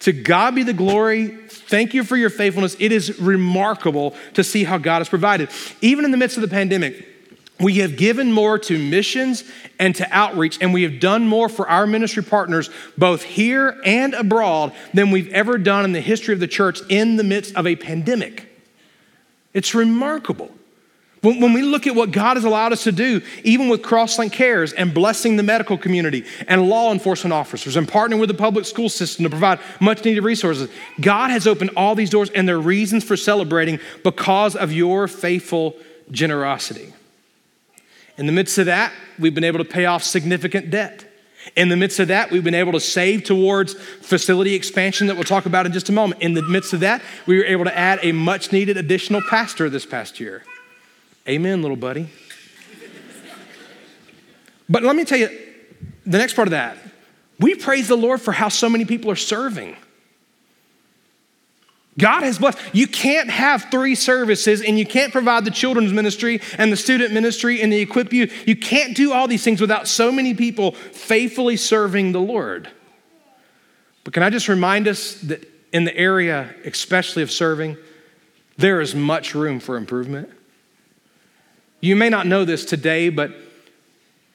[0.00, 1.28] to God be the glory.
[1.48, 2.76] Thank you for your faithfulness.
[2.78, 5.48] It is remarkable to see how God has provided.
[5.80, 7.08] Even in the midst of the pandemic,
[7.60, 9.44] We have given more to missions
[9.78, 14.12] and to outreach, and we have done more for our ministry partners, both here and
[14.14, 17.66] abroad, than we've ever done in the history of the church in the midst of
[17.66, 18.48] a pandemic.
[19.52, 20.50] It's remarkable.
[21.24, 24.32] When, when we look at what God has allowed us to do, even with Crosslink
[24.32, 28.66] Cares and blessing the medical community and law enforcement officers and partnering with the public
[28.66, 30.68] school system to provide much needed resources,
[31.00, 35.08] God has opened all these doors, and there are reasons for celebrating because of your
[35.08, 35.76] faithful
[36.10, 36.92] generosity.
[38.18, 41.06] In the midst of that, we've been able to pay off significant debt.
[41.56, 45.24] In the midst of that, we've been able to save towards facility expansion that we'll
[45.24, 46.20] talk about in just a moment.
[46.20, 49.70] In the midst of that, we were able to add a much needed additional pastor
[49.70, 50.42] this past year.
[51.28, 52.08] Amen, little buddy.
[54.68, 55.28] but let me tell you
[56.04, 56.76] the next part of that.
[57.40, 59.76] We praise the Lord for how so many people are serving.
[61.96, 62.58] God has blessed.
[62.72, 67.12] You can't have three services and you can't provide the children's ministry and the student
[67.12, 68.30] ministry and the equip you.
[68.46, 72.68] You can't do all these things without so many people faithfully serving the Lord.
[74.02, 77.76] But can I just remind us that in the area, especially of serving,
[78.56, 80.30] there is much room for improvement.
[81.84, 83.30] You may not know this today, but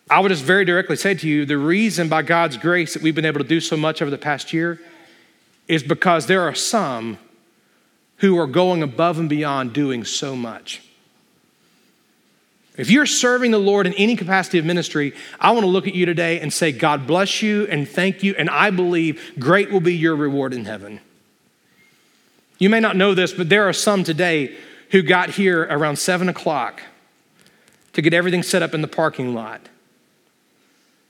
[0.07, 3.15] I would just very directly say to you the reason by God's grace that we've
[3.15, 4.79] been able to do so much over the past year
[5.67, 7.17] is because there are some
[8.17, 10.83] who are going above and beyond doing so much.
[12.77, 15.95] If you're serving the Lord in any capacity of ministry, I want to look at
[15.95, 19.79] you today and say, God bless you and thank you, and I believe great will
[19.79, 20.99] be your reward in heaven.
[22.59, 24.55] You may not know this, but there are some today
[24.91, 26.83] who got here around seven o'clock
[27.99, 29.61] to get everything set up in the parking lot.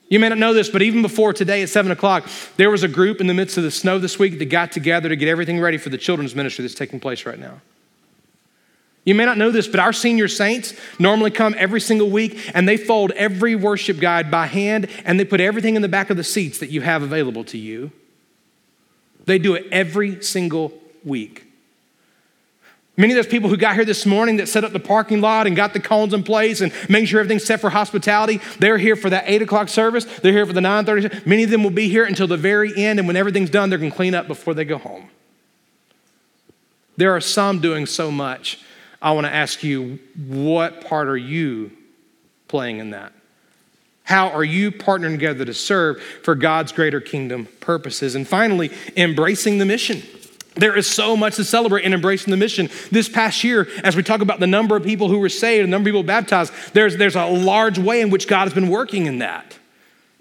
[0.10, 2.28] You may not know this, but even before today at 7 o'clock,
[2.58, 5.08] there was a group in the midst of the snow this week that got together
[5.08, 7.62] to get everything ready for the children's ministry that's taking place right now.
[9.06, 12.68] You may not know this, but our senior saints normally come every single week and
[12.68, 16.18] they fold every worship guide by hand and they put everything in the back of
[16.18, 17.92] the seats that you have available to you.
[19.26, 20.74] They do it every single
[21.04, 21.49] week.
[23.00, 25.48] Many of those people who got here this morning that set up the parking lot
[25.48, 28.98] and got the cones in place and made sure everything's set for hospitality, they're here
[28.98, 30.04] for that 8 o'clock service.
[30.04, 31.26] They're here for the 9.30.
[31.26, 33.80] Many of them will be here until the very end, and when everything's done, they're
[33.80, 35.10] going to clean up before they go home.
[36.98, 38.60] There are some doing so much.
[39.02, 41.72] I want to ask you, what part are you
[42.50, 43.14] playing in that?
[44.04, 48.16] How are you partnering together to serve for God's greater kingdom purposes?
[48.16, 50.04] And finally, embracing the mission.
[50.60, 52.70] There is so much to celebrate in embracing the mission.
[52.92, 55.72] This past year, as we talk about the number of people who were saved, the
[55.72, 59.06] number of people baptized, there's, there's a large way in which God has been working
[59.06, 59.58] in that.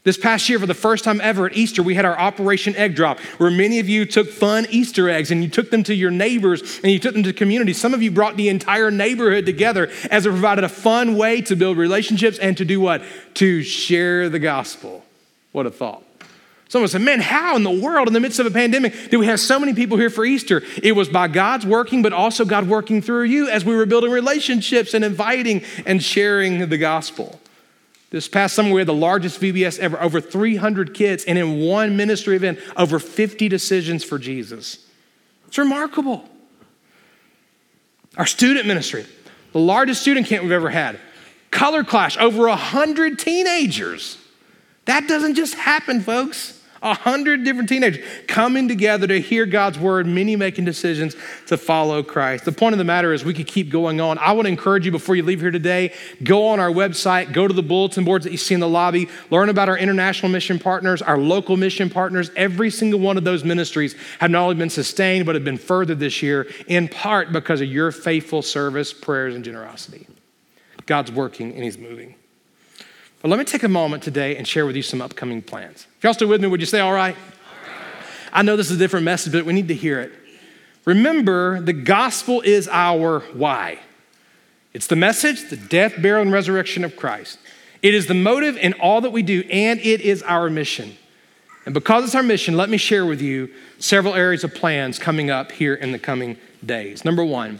[0.04, 2.94] This past year, for the first time ever at Easter, we had our Operation Egg
[2.94, 6.10] Drop, where many of you took fun Easter eggs and you took them to your
[6.10, 7.74] neighbors and you took them to community.
[7.74, 11.56] Some of you brought the entire neighborhood together as it provided a fun way to
[11.56, 13.02] build relationships and to do what?
[13.34, 15.04] To share the gospel.
[15.52, 16.07] What a thought.
[16.68, 19.26] Someone said, Man, how in the world, in the midst of a pandemic, do we
[19.26, 20.62] have so many people here for Easter?
[20.82, 24.10] It was by God's working, but also God working through you as we were building
[24.10, 27.40] relationships and inviting and sharing the gospel.
[28.10, 31.96] This past summer, we had the largest VBS ever, over 300 kids, and in one
[31.96, 34.86] ministry event, over 50 decisions for Jesus.
[35.46, 36.28] It's remarkable.
[38.16, 39.06] Our student ministry,
[39.52, 40.98] the largest student camp we've ever had.
[41.50, 44.18] Color Clash, over 100 teenagers.
[44.84, 46.57] That doesn't just happen, folks.
[46.80, 51.16] A hundred different teenagers coming together to hear God's word, many making decisions
[51.46, 52.44] to follow Christ.
[52.44, 54.18] The point of the matter is, we could keep going on.
[54.18, 57.54] I to encourage you before you leave here today, go on our website, go to
[57.54, 61.02] the bulletin boards that you see in the lobby, learn about our international mission partners,
[61.02, 62.30] our local mission partners.
[62.36, 65.98] Every single one of those ministries have not only been sustained, but have been furthered
[65.98, 70.06] this year, in part because of your faithful service, prayers, and generosity.
[70.86, 72.14] God's working and He's moving.
[73.20, 75.86] But let me take a moment today and share with you some upcoming plans.
[75.96, 77.16] If y'all still with me, would you say all right?
[77.16, 78.04] all right?
[78.32, 80.12] I know this is a different message, but we need to hear it.
[80.84, 83.80] Remember, the gospel is our why.
[84.72, 87.38] It's the message, the death, burial, and resurrection of Christ.
[87.82, 90.96] It is the motive in all that we do, and it is our mission.
[91.64, 95.28] And because it's our mission, let me share with you several areas of plans coming
[95.28, 97.04] up here in the coming days.
[97.04, 97.58] Number one,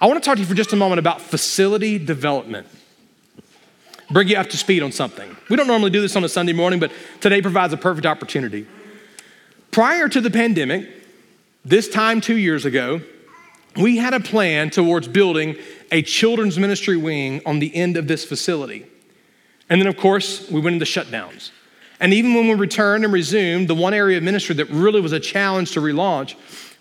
[0.00, 2.66] I want to talk to you for just a moment about facility development
[4.10, 5.36] bring you up to speed on something.
[5.48, 8.66] We don't normally do this on a Sunday morning, but today provides a perfect opportunity.
[9.70, 10.88] Prior to the pandemic,
[11.64, 13.00] this time two years ago,
[13.76, 15.56] we had a plan towards building
[15.92, 18.86] a children's ministry wing on the end of this facility.
[19.68, 21.50] And then, of course, we went into shutdowns.
[22.00, 25.12] And even when we returned and resumed, the one area of ministry that really was
[25.12, 26.34] a challenge to relaunch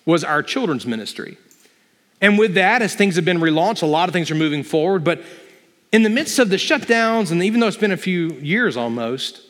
[0.05, 1.37] was our children's ministry.
[2.21, 5.03] And with that, as things have been relaunched, a lot of things are moving forward,
[5.03, 5.21] but
[5.91, 9.41] in the midst of the shutdowns, and even though it's been a few years almost,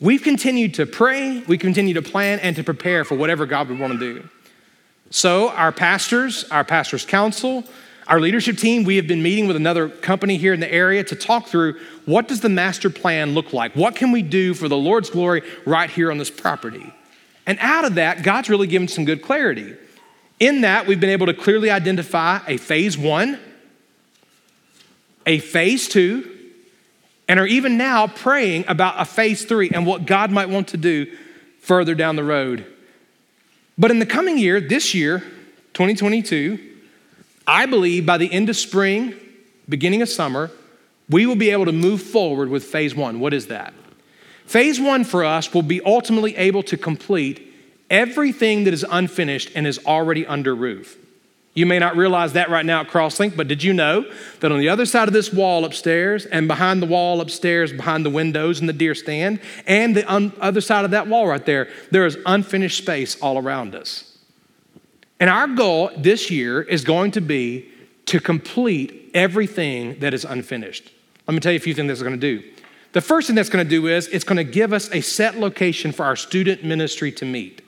[0.00, 3.78] we've continued to pray, we continue to plan, and to prepare for whatever God would
[3.78, 4.28] want to do.
[5.10, 7.64] So, our pastors, our pastors' council,
[8.06, 11.14] our leadership team, we have been meeting with another company here in the area to
[11.14, 13.74] talk through what does the master plan look like?
[13.76, 16.92] What can we do for the Lord's glory right here on this property?
[17.46, 19.76] And out of that, God's really given some good clarity.
[20.38, 23.38] In that, we've been able to clearly identify a phase one,
[25.30, 26.28] a phase two,
[27.28, 30.76] and are even now praying about a phase three and what God might want to
[30.76, 31.06] do
[31.60, 32.66] further down the road.
[33.78, 35.20] But in the coming year, this year,
[35.74, 36.58] 2022,
[37.46, 39.14] I believe by the end of spring,
[39.68, 40.50] beginning of summer,
[41.08, 43.20] we will be able to move forward with phase one.
[43.20, 43.72] What is that?
[44.46, 47.54] Phase one for us will be ultimately able to complete
[47.88, 50.96] everything that is unfinished and is already under roof.
[51.52, 54.04] You may not realize that right now at Crosslink, but did you know
[54.38, 58.06] that on the other side of this wall upstairs and behind the wall upstairs, behind
[58.06, 61.44] the windows and the deer stand, and the un- other side of that wall right
[61.44, 64.18] there, there is unfinished space all around us.
[65.18, 67.68] And our goal this year is going to be
[68.06, 70.92] to complete everything that is unfinished.
[71.26, 72.48] Let me tell you a few things that's going to do.
[72.92, 75.36] The first thing that's going to do is it's going to give us a set
[75.36, 77.62] location for our student ministry to meet.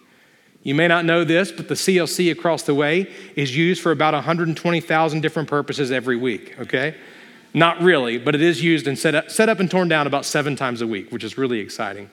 [0.62, 4.14] You may not know this, but the CLC across the way is used for about
[4.14, 6.94] 120,000 different purposes every week, okay?
[7.52, 10.24] Not really, but it is used and set up, set up and torn down about
[10.24, 12.10] seven times a week, which is really exciting.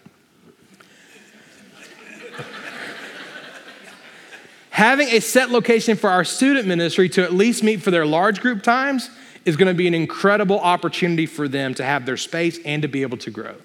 [4.72, 8.42] Having a set location for our student ministry to at least meet for their large
[8.42, 9.10] group times
[9.46, 12.88] is going to be an incredible opportunity for them to have their space and to
[12.88, 13.56] be able to grow.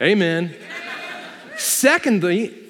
[0.00, 0.54] Amen.
[1.56, 2.67] Secondly,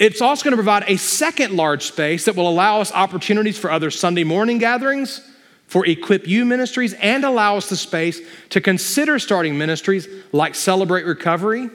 [0.00, 3.70] it's also going to provide a second large space that will allow us opportunities for
[3.70, 5.20] other Sunday morning gatherings,
[5.66, 11.04] for Equip You ministries, and allow us the space to consider starting ministries like Celebrate
[11.04, 11.68] Recovery,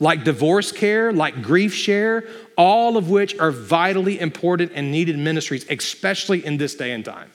[0.00, 2.24] like Divorce Care, like Grief Share,
[2.56, 7.30] all of which are vitally important and needed ministries, especially in this day and time.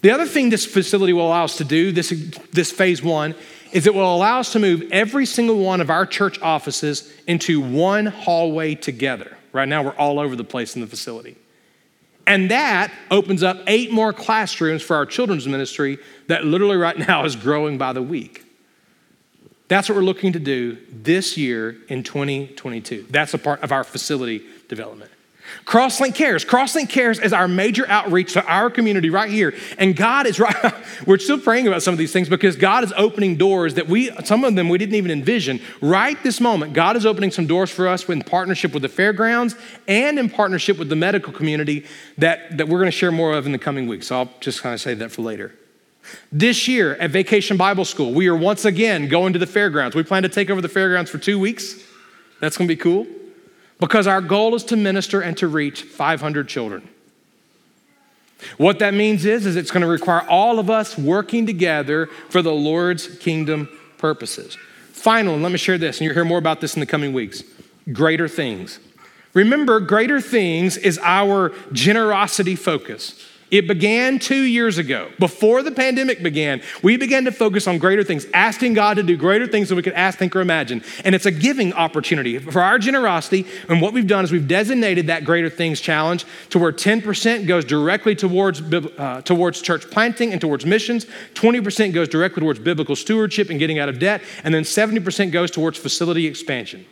[0.00, 2.08] The other thing this facility will allow us to do, this,
[2.52, 3.34] this phase one,
[3.74, 7.60] is it will allow us to move every single one of our church offices into
[7.60, 9.36] one hallway together.
[9.52, 11.36] Right now, we're all over the place in the facility.
[12.26, 15.98] And that opens up eight more classrooms for our children's ministry
[16.28, 18.44] that literally right now is growing by the week.
[19.66, 23.06] That's what we're looking to do this year in 2022.
[23.10, 25.10] That's a part of our facility development.
[25.64, 26.44] Crosslink Cares.
[26.44, 29.54] Crosslink Cares is our major outreach to our community right here.
[29.78, 30.54] And God is right,
[31.06, 34.10] we're still praying about some of these things because God is opening doors that we,
[34.24, 35.60] some of them we didn't even envision.
[35.80, 39.54] Right this moment, God is opening some doors for us in partnership with the fairgrounds
[39.88, 41.86] and in partnership with the medical community
[42.18, 44.08] that, that we're going to share more of in the coming weeks.
[44.08, 45.54] So I'll just kind of say that for later.
[46.30, 49.96] This year at Vacation Bible School, we are once again going to the fairgrounds.
[49.96, 51.82] We plan to take over the fairgrounds for two weeks.
[52.40, 53.06] That's going to be cool
[53.84, 56.88] because our goal is to minister and to reach 500 children.
[58.56, 62.40] What that means is, is it's going to require all of us working together for
[62.40, 63.68] the Lord's kingdom
[63.98, 64.56] purposes.
[64.92, 67.42] Finally, let me share this, and you'll hear more about this in the coming weeks.
[67.92, 68.80] Greater things.
[69.34, 73.22] Remember, greater things is our generosity focus.
[73.54, 75.12] It began two years ago.
[75.20, 79.16] Before the pandemic began, we began to focus on greater things, asking God to do
[79.16, 80.82] greater things than we could ask, think, or imagine.
[81.04, 83.46] And it's a giving opportunity for our generosity.
[83.68, 87.64] And what we've done is we've designated that greater things challenge to where 10% goes
[87.64, 93.50] directly towards, uh, towards church planting and towards missions, 20% goes directly towards biblical stewardship
[93.50, 96.84] and getting out of debt, and then 70% goes towards facility expansion.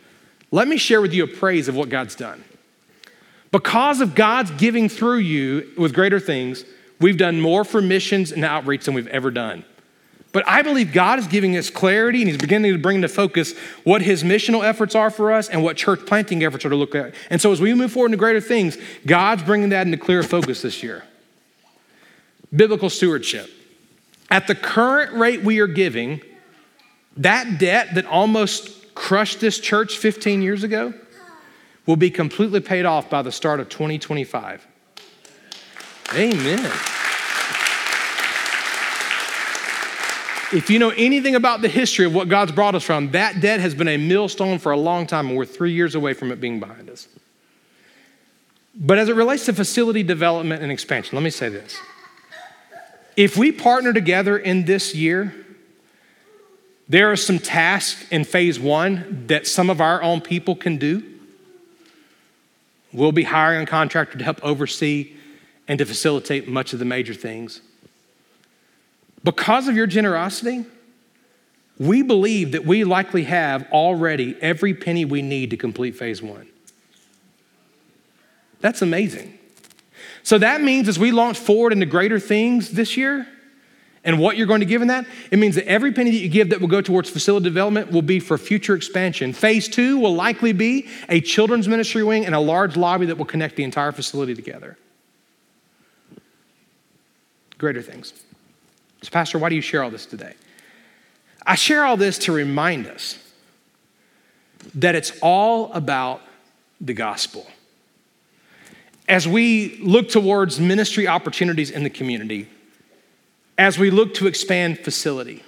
[0.49, 2.41] Let me share with you a praise of what God's done.
[3.53, 6.65] Because of God's giving through you with greater things,
[6.99, 9.63] we've done more for missions and outreach than we've ever done.
[10.31, 13.53] But I believe God is giving us clarity and He's beginning to bring into focus
[13.83, 16.95] what His missional efforts are for us and what church planting efforts are to look
[16.95, 17.13] at.
[17.29, 18.75] And so as we move forward into greater things,
[19.05, 21.03] God's bringing that into clear focus this year.
[22.55, 23.51] Biblical stewardship.
[24.31, 26.21] At the current rate we are giving,
[27.17, 30.95] that debt that almost crushed this church 15 years ago,
[31.85, 34.67] will be completely paid off by the start of 2025.
[36.15, 36.71] Amen.
[40.53, 43.59] If you know anything about the history of what God's brought us from, that debt
[43.59, 46.39] has been a millstone for a long time, and we're three years away from it
[46.39, 47.07] being behind us.
[48.75, 51.75] But as it relates to facility development and expansion, let me say this.
[53.15, 55.33] If we partner together in this year,
[56.87, 61.12] there are some tasks in phase one that some of our own people can do.
[62.93, 65.13] We'll be hiring a contractor to help oversee
[65.67, 67.61] and to facilitate much of the major things.
[69.23, 70.65] Because of your generosity,
[71.79, 76.47] we believe that we likely have already every penny we need to complete phase one.
[78.61, 79.39] That's amazing.
[80.21, 83.27] So that means as we launch forward into greater things this year,
[84.05, 86.27] and what you're going to give in that, it means that every penny that you
[86.27, 89.31] give that will go towards facility development will be for future expansion.
[89.31, 93.25] Phase two will likely be a children's ministry wing and a large lobby that will
[93.25, 94.77] connect the entire facility together.
[97.57, 98.13] Greater things.
[99.01, 100.33] So, Pastor, why do you share all this today?
[101.45, 103.17] I share all this to remind us
[104.75, 106.21] that it's all about
[106.81, 107.47] the gospel.
[109.07, 112.49] As we look towards ministry opportunities in the community,
[113.63, 115.41] as we look to expand facility,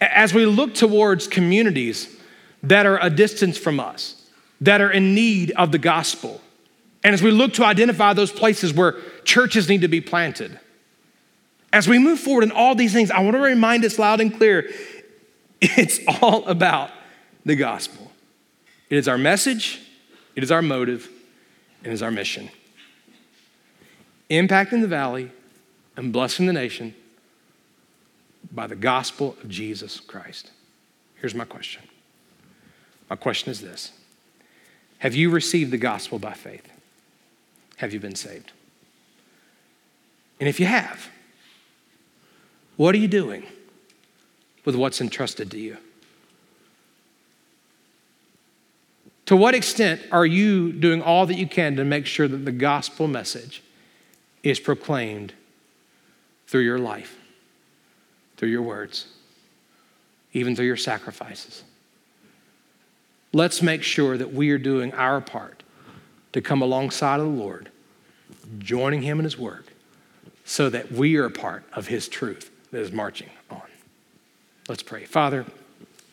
[0.00, 2.16] as we look towards communities
[2.64, 4.28] that are a distance from us,
[4.60, 6.40] that are in need of the gospel,
[7.04, 10.58] and as we look to identify those places where churches need to be planted,
[11.72, 14.36] as we move forward in all these things, I want to remind us loud and
[14.36, 14.68] clear
[15.60, 16.90] it's all about
[17.46, 18.10] the gospel.
[18.88, 19.80] It is our message,
[20.34, 21.08] it is our motive,
[21.84, 22.50] and it is our mission.
[24.28, 25.30] Impacting the valley
[25.96, 26.96] and blessing the nation
[28.52, 30.50] by the gospel of Jesus Christ.
[31.16, 31.82] Here's my question.
[33.08, 33.92] My question is this
[34.98, 36.68] Have you received the gospel by faith?
[37.76, 38.52] Have you been saved?
[40.38, 41.10] And if you have,
[42.76, 43.44] what are you doing
[44.64, 45.76] with what's entrusted to you?
[49.26, 52.52] To what extent are you doing all that you can to make sure that the
[52.52, 53.62] gospel message
[54.42, 55.34] is proclaimed
[56.46, 57.19] through your life?
[58.40, 59.06] Through your words,
[60.32, 61.62] even through your sacrifices.
[63.34, 65.62] Let's make sure that we are doing our part
[66.32, 67.70] to come alongside of the Lord,
[68.58, 69.66] joining Him in His work,
[70.46, 73.60] so that we are a part of His truth that is marching on.
[74.70, 75.04] Let's pray.
[75.04, 75.44] Father,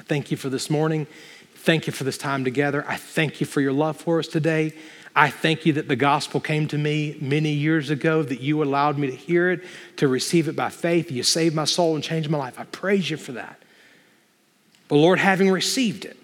[0.04, 1.08] thank you for this morning.
[1.56, 2.84] Thank you for this time together.
[2.90, 4.74] I thank you for your love for us today.
[5.18, 9.00] I thank you that the gospel came to me many years ago, that you allowed
[9.00, 9.64] me to hear it,
[9.96, 11.12] to receive it by faith.
[11.12, 12.60] You saved my soul and changed my life.
[12.60, 13.60] I praise you for that.
[14.88, 16.18] But Lord, having received it,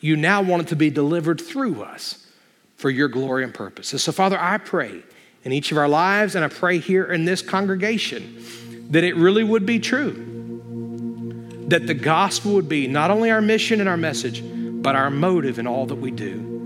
[0.00, 2.26] you now want it to be delivered through us
[2.76, 3.88] for your glory and purpose.
[3.88, 5.02] so, Father, I pray
[5.44, 8.42] in each of our lives, and I pray here in this congregation
[8.90, 11.66] that it really would be true.
[11.68, 14.42] That the gospel would be not only our mission and our message,
[14.82, 16.57] but our motive in all that we do.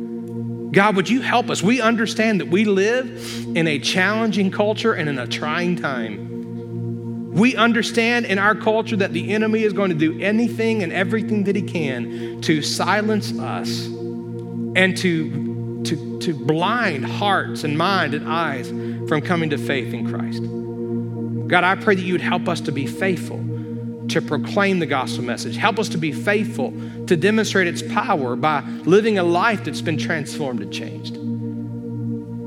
[0.73, 1.63] God, would you help us?
[1.63, 7.33] We understand that we live in a challenging culture and in a trying time.
[7.33, 11.45] We understand in our culture that the enemy is going to do anything and everything
[11.45, 18.27] that he can to silence us and to, to, to blind hearts and mind and
[18.27, 20.43] eyes from coming to faith in Christ.
[21.49, 23.43] God, I pray that you would help us to be faithful
[24.13, 25.57] to proclaim the gospel message.
[25.57, 26.73] Help us to be faithful
[27.07, 31.19] to demonstrate its power by living a life that's been transformed and changed.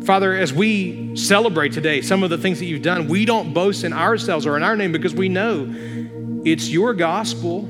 [0.06, 3.84] Father, as we celebrate today some of the things that you've done, we don't boast
[3.84, 5.74] in ourselves or in our name because we know
[6.46, 7.68] it's your gospel,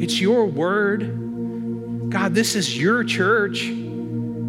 [0.00, 2.10] it's your word.
[2.10, 3.70] God, this is your church,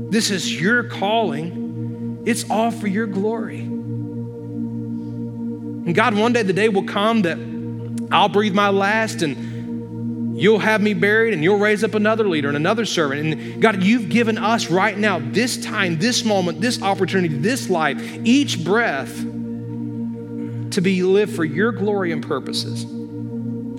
[0.09, 2.23] this is your calling.
[2.25, 3.61] It's all for your glory.
[5.81, 7.37] And God, one day the day will come that
[8.11, 12.47] I'll breathe my last and you'll have me buried and you'll raise up another leader
[12.47, 13.33] and another servant.
[13.33, 18.01] And God, you've given us right now, this time, this moment, this opportunity, this life,
[18.23, 19.15] each breath
[20.71, 22.85] to be lived for your glory and purposes.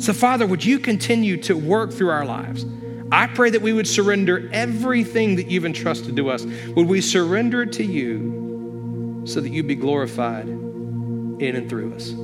[0.04, 2.64] So, Father, would you continue to work through our lives?
[3.10, 6.44] I pray that we would surrender everything that you've entrusted to us.
[6.44, 12.14] Would we surrender it to you so that you be glorified in and through us?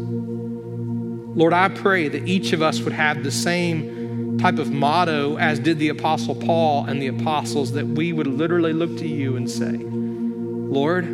[1.34, 5.58] Lord, I pray that each of us would have the same type of motto as
[5.58, 9.50] did the Apostle Paul and the apostles, that we would literally look to you and
[9.50, 11.08] say, Lord,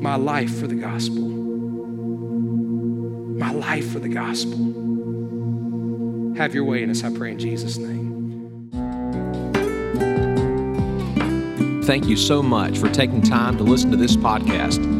[0.00, 1.28] my life for the gospel.
[3.38, 4.58] My life for the gospel.
[6.36, 8.10] Have your way in us, I pray in Jesus' name.
[11.84, 14.99] Thank you so much for taking time to listen to this podcast.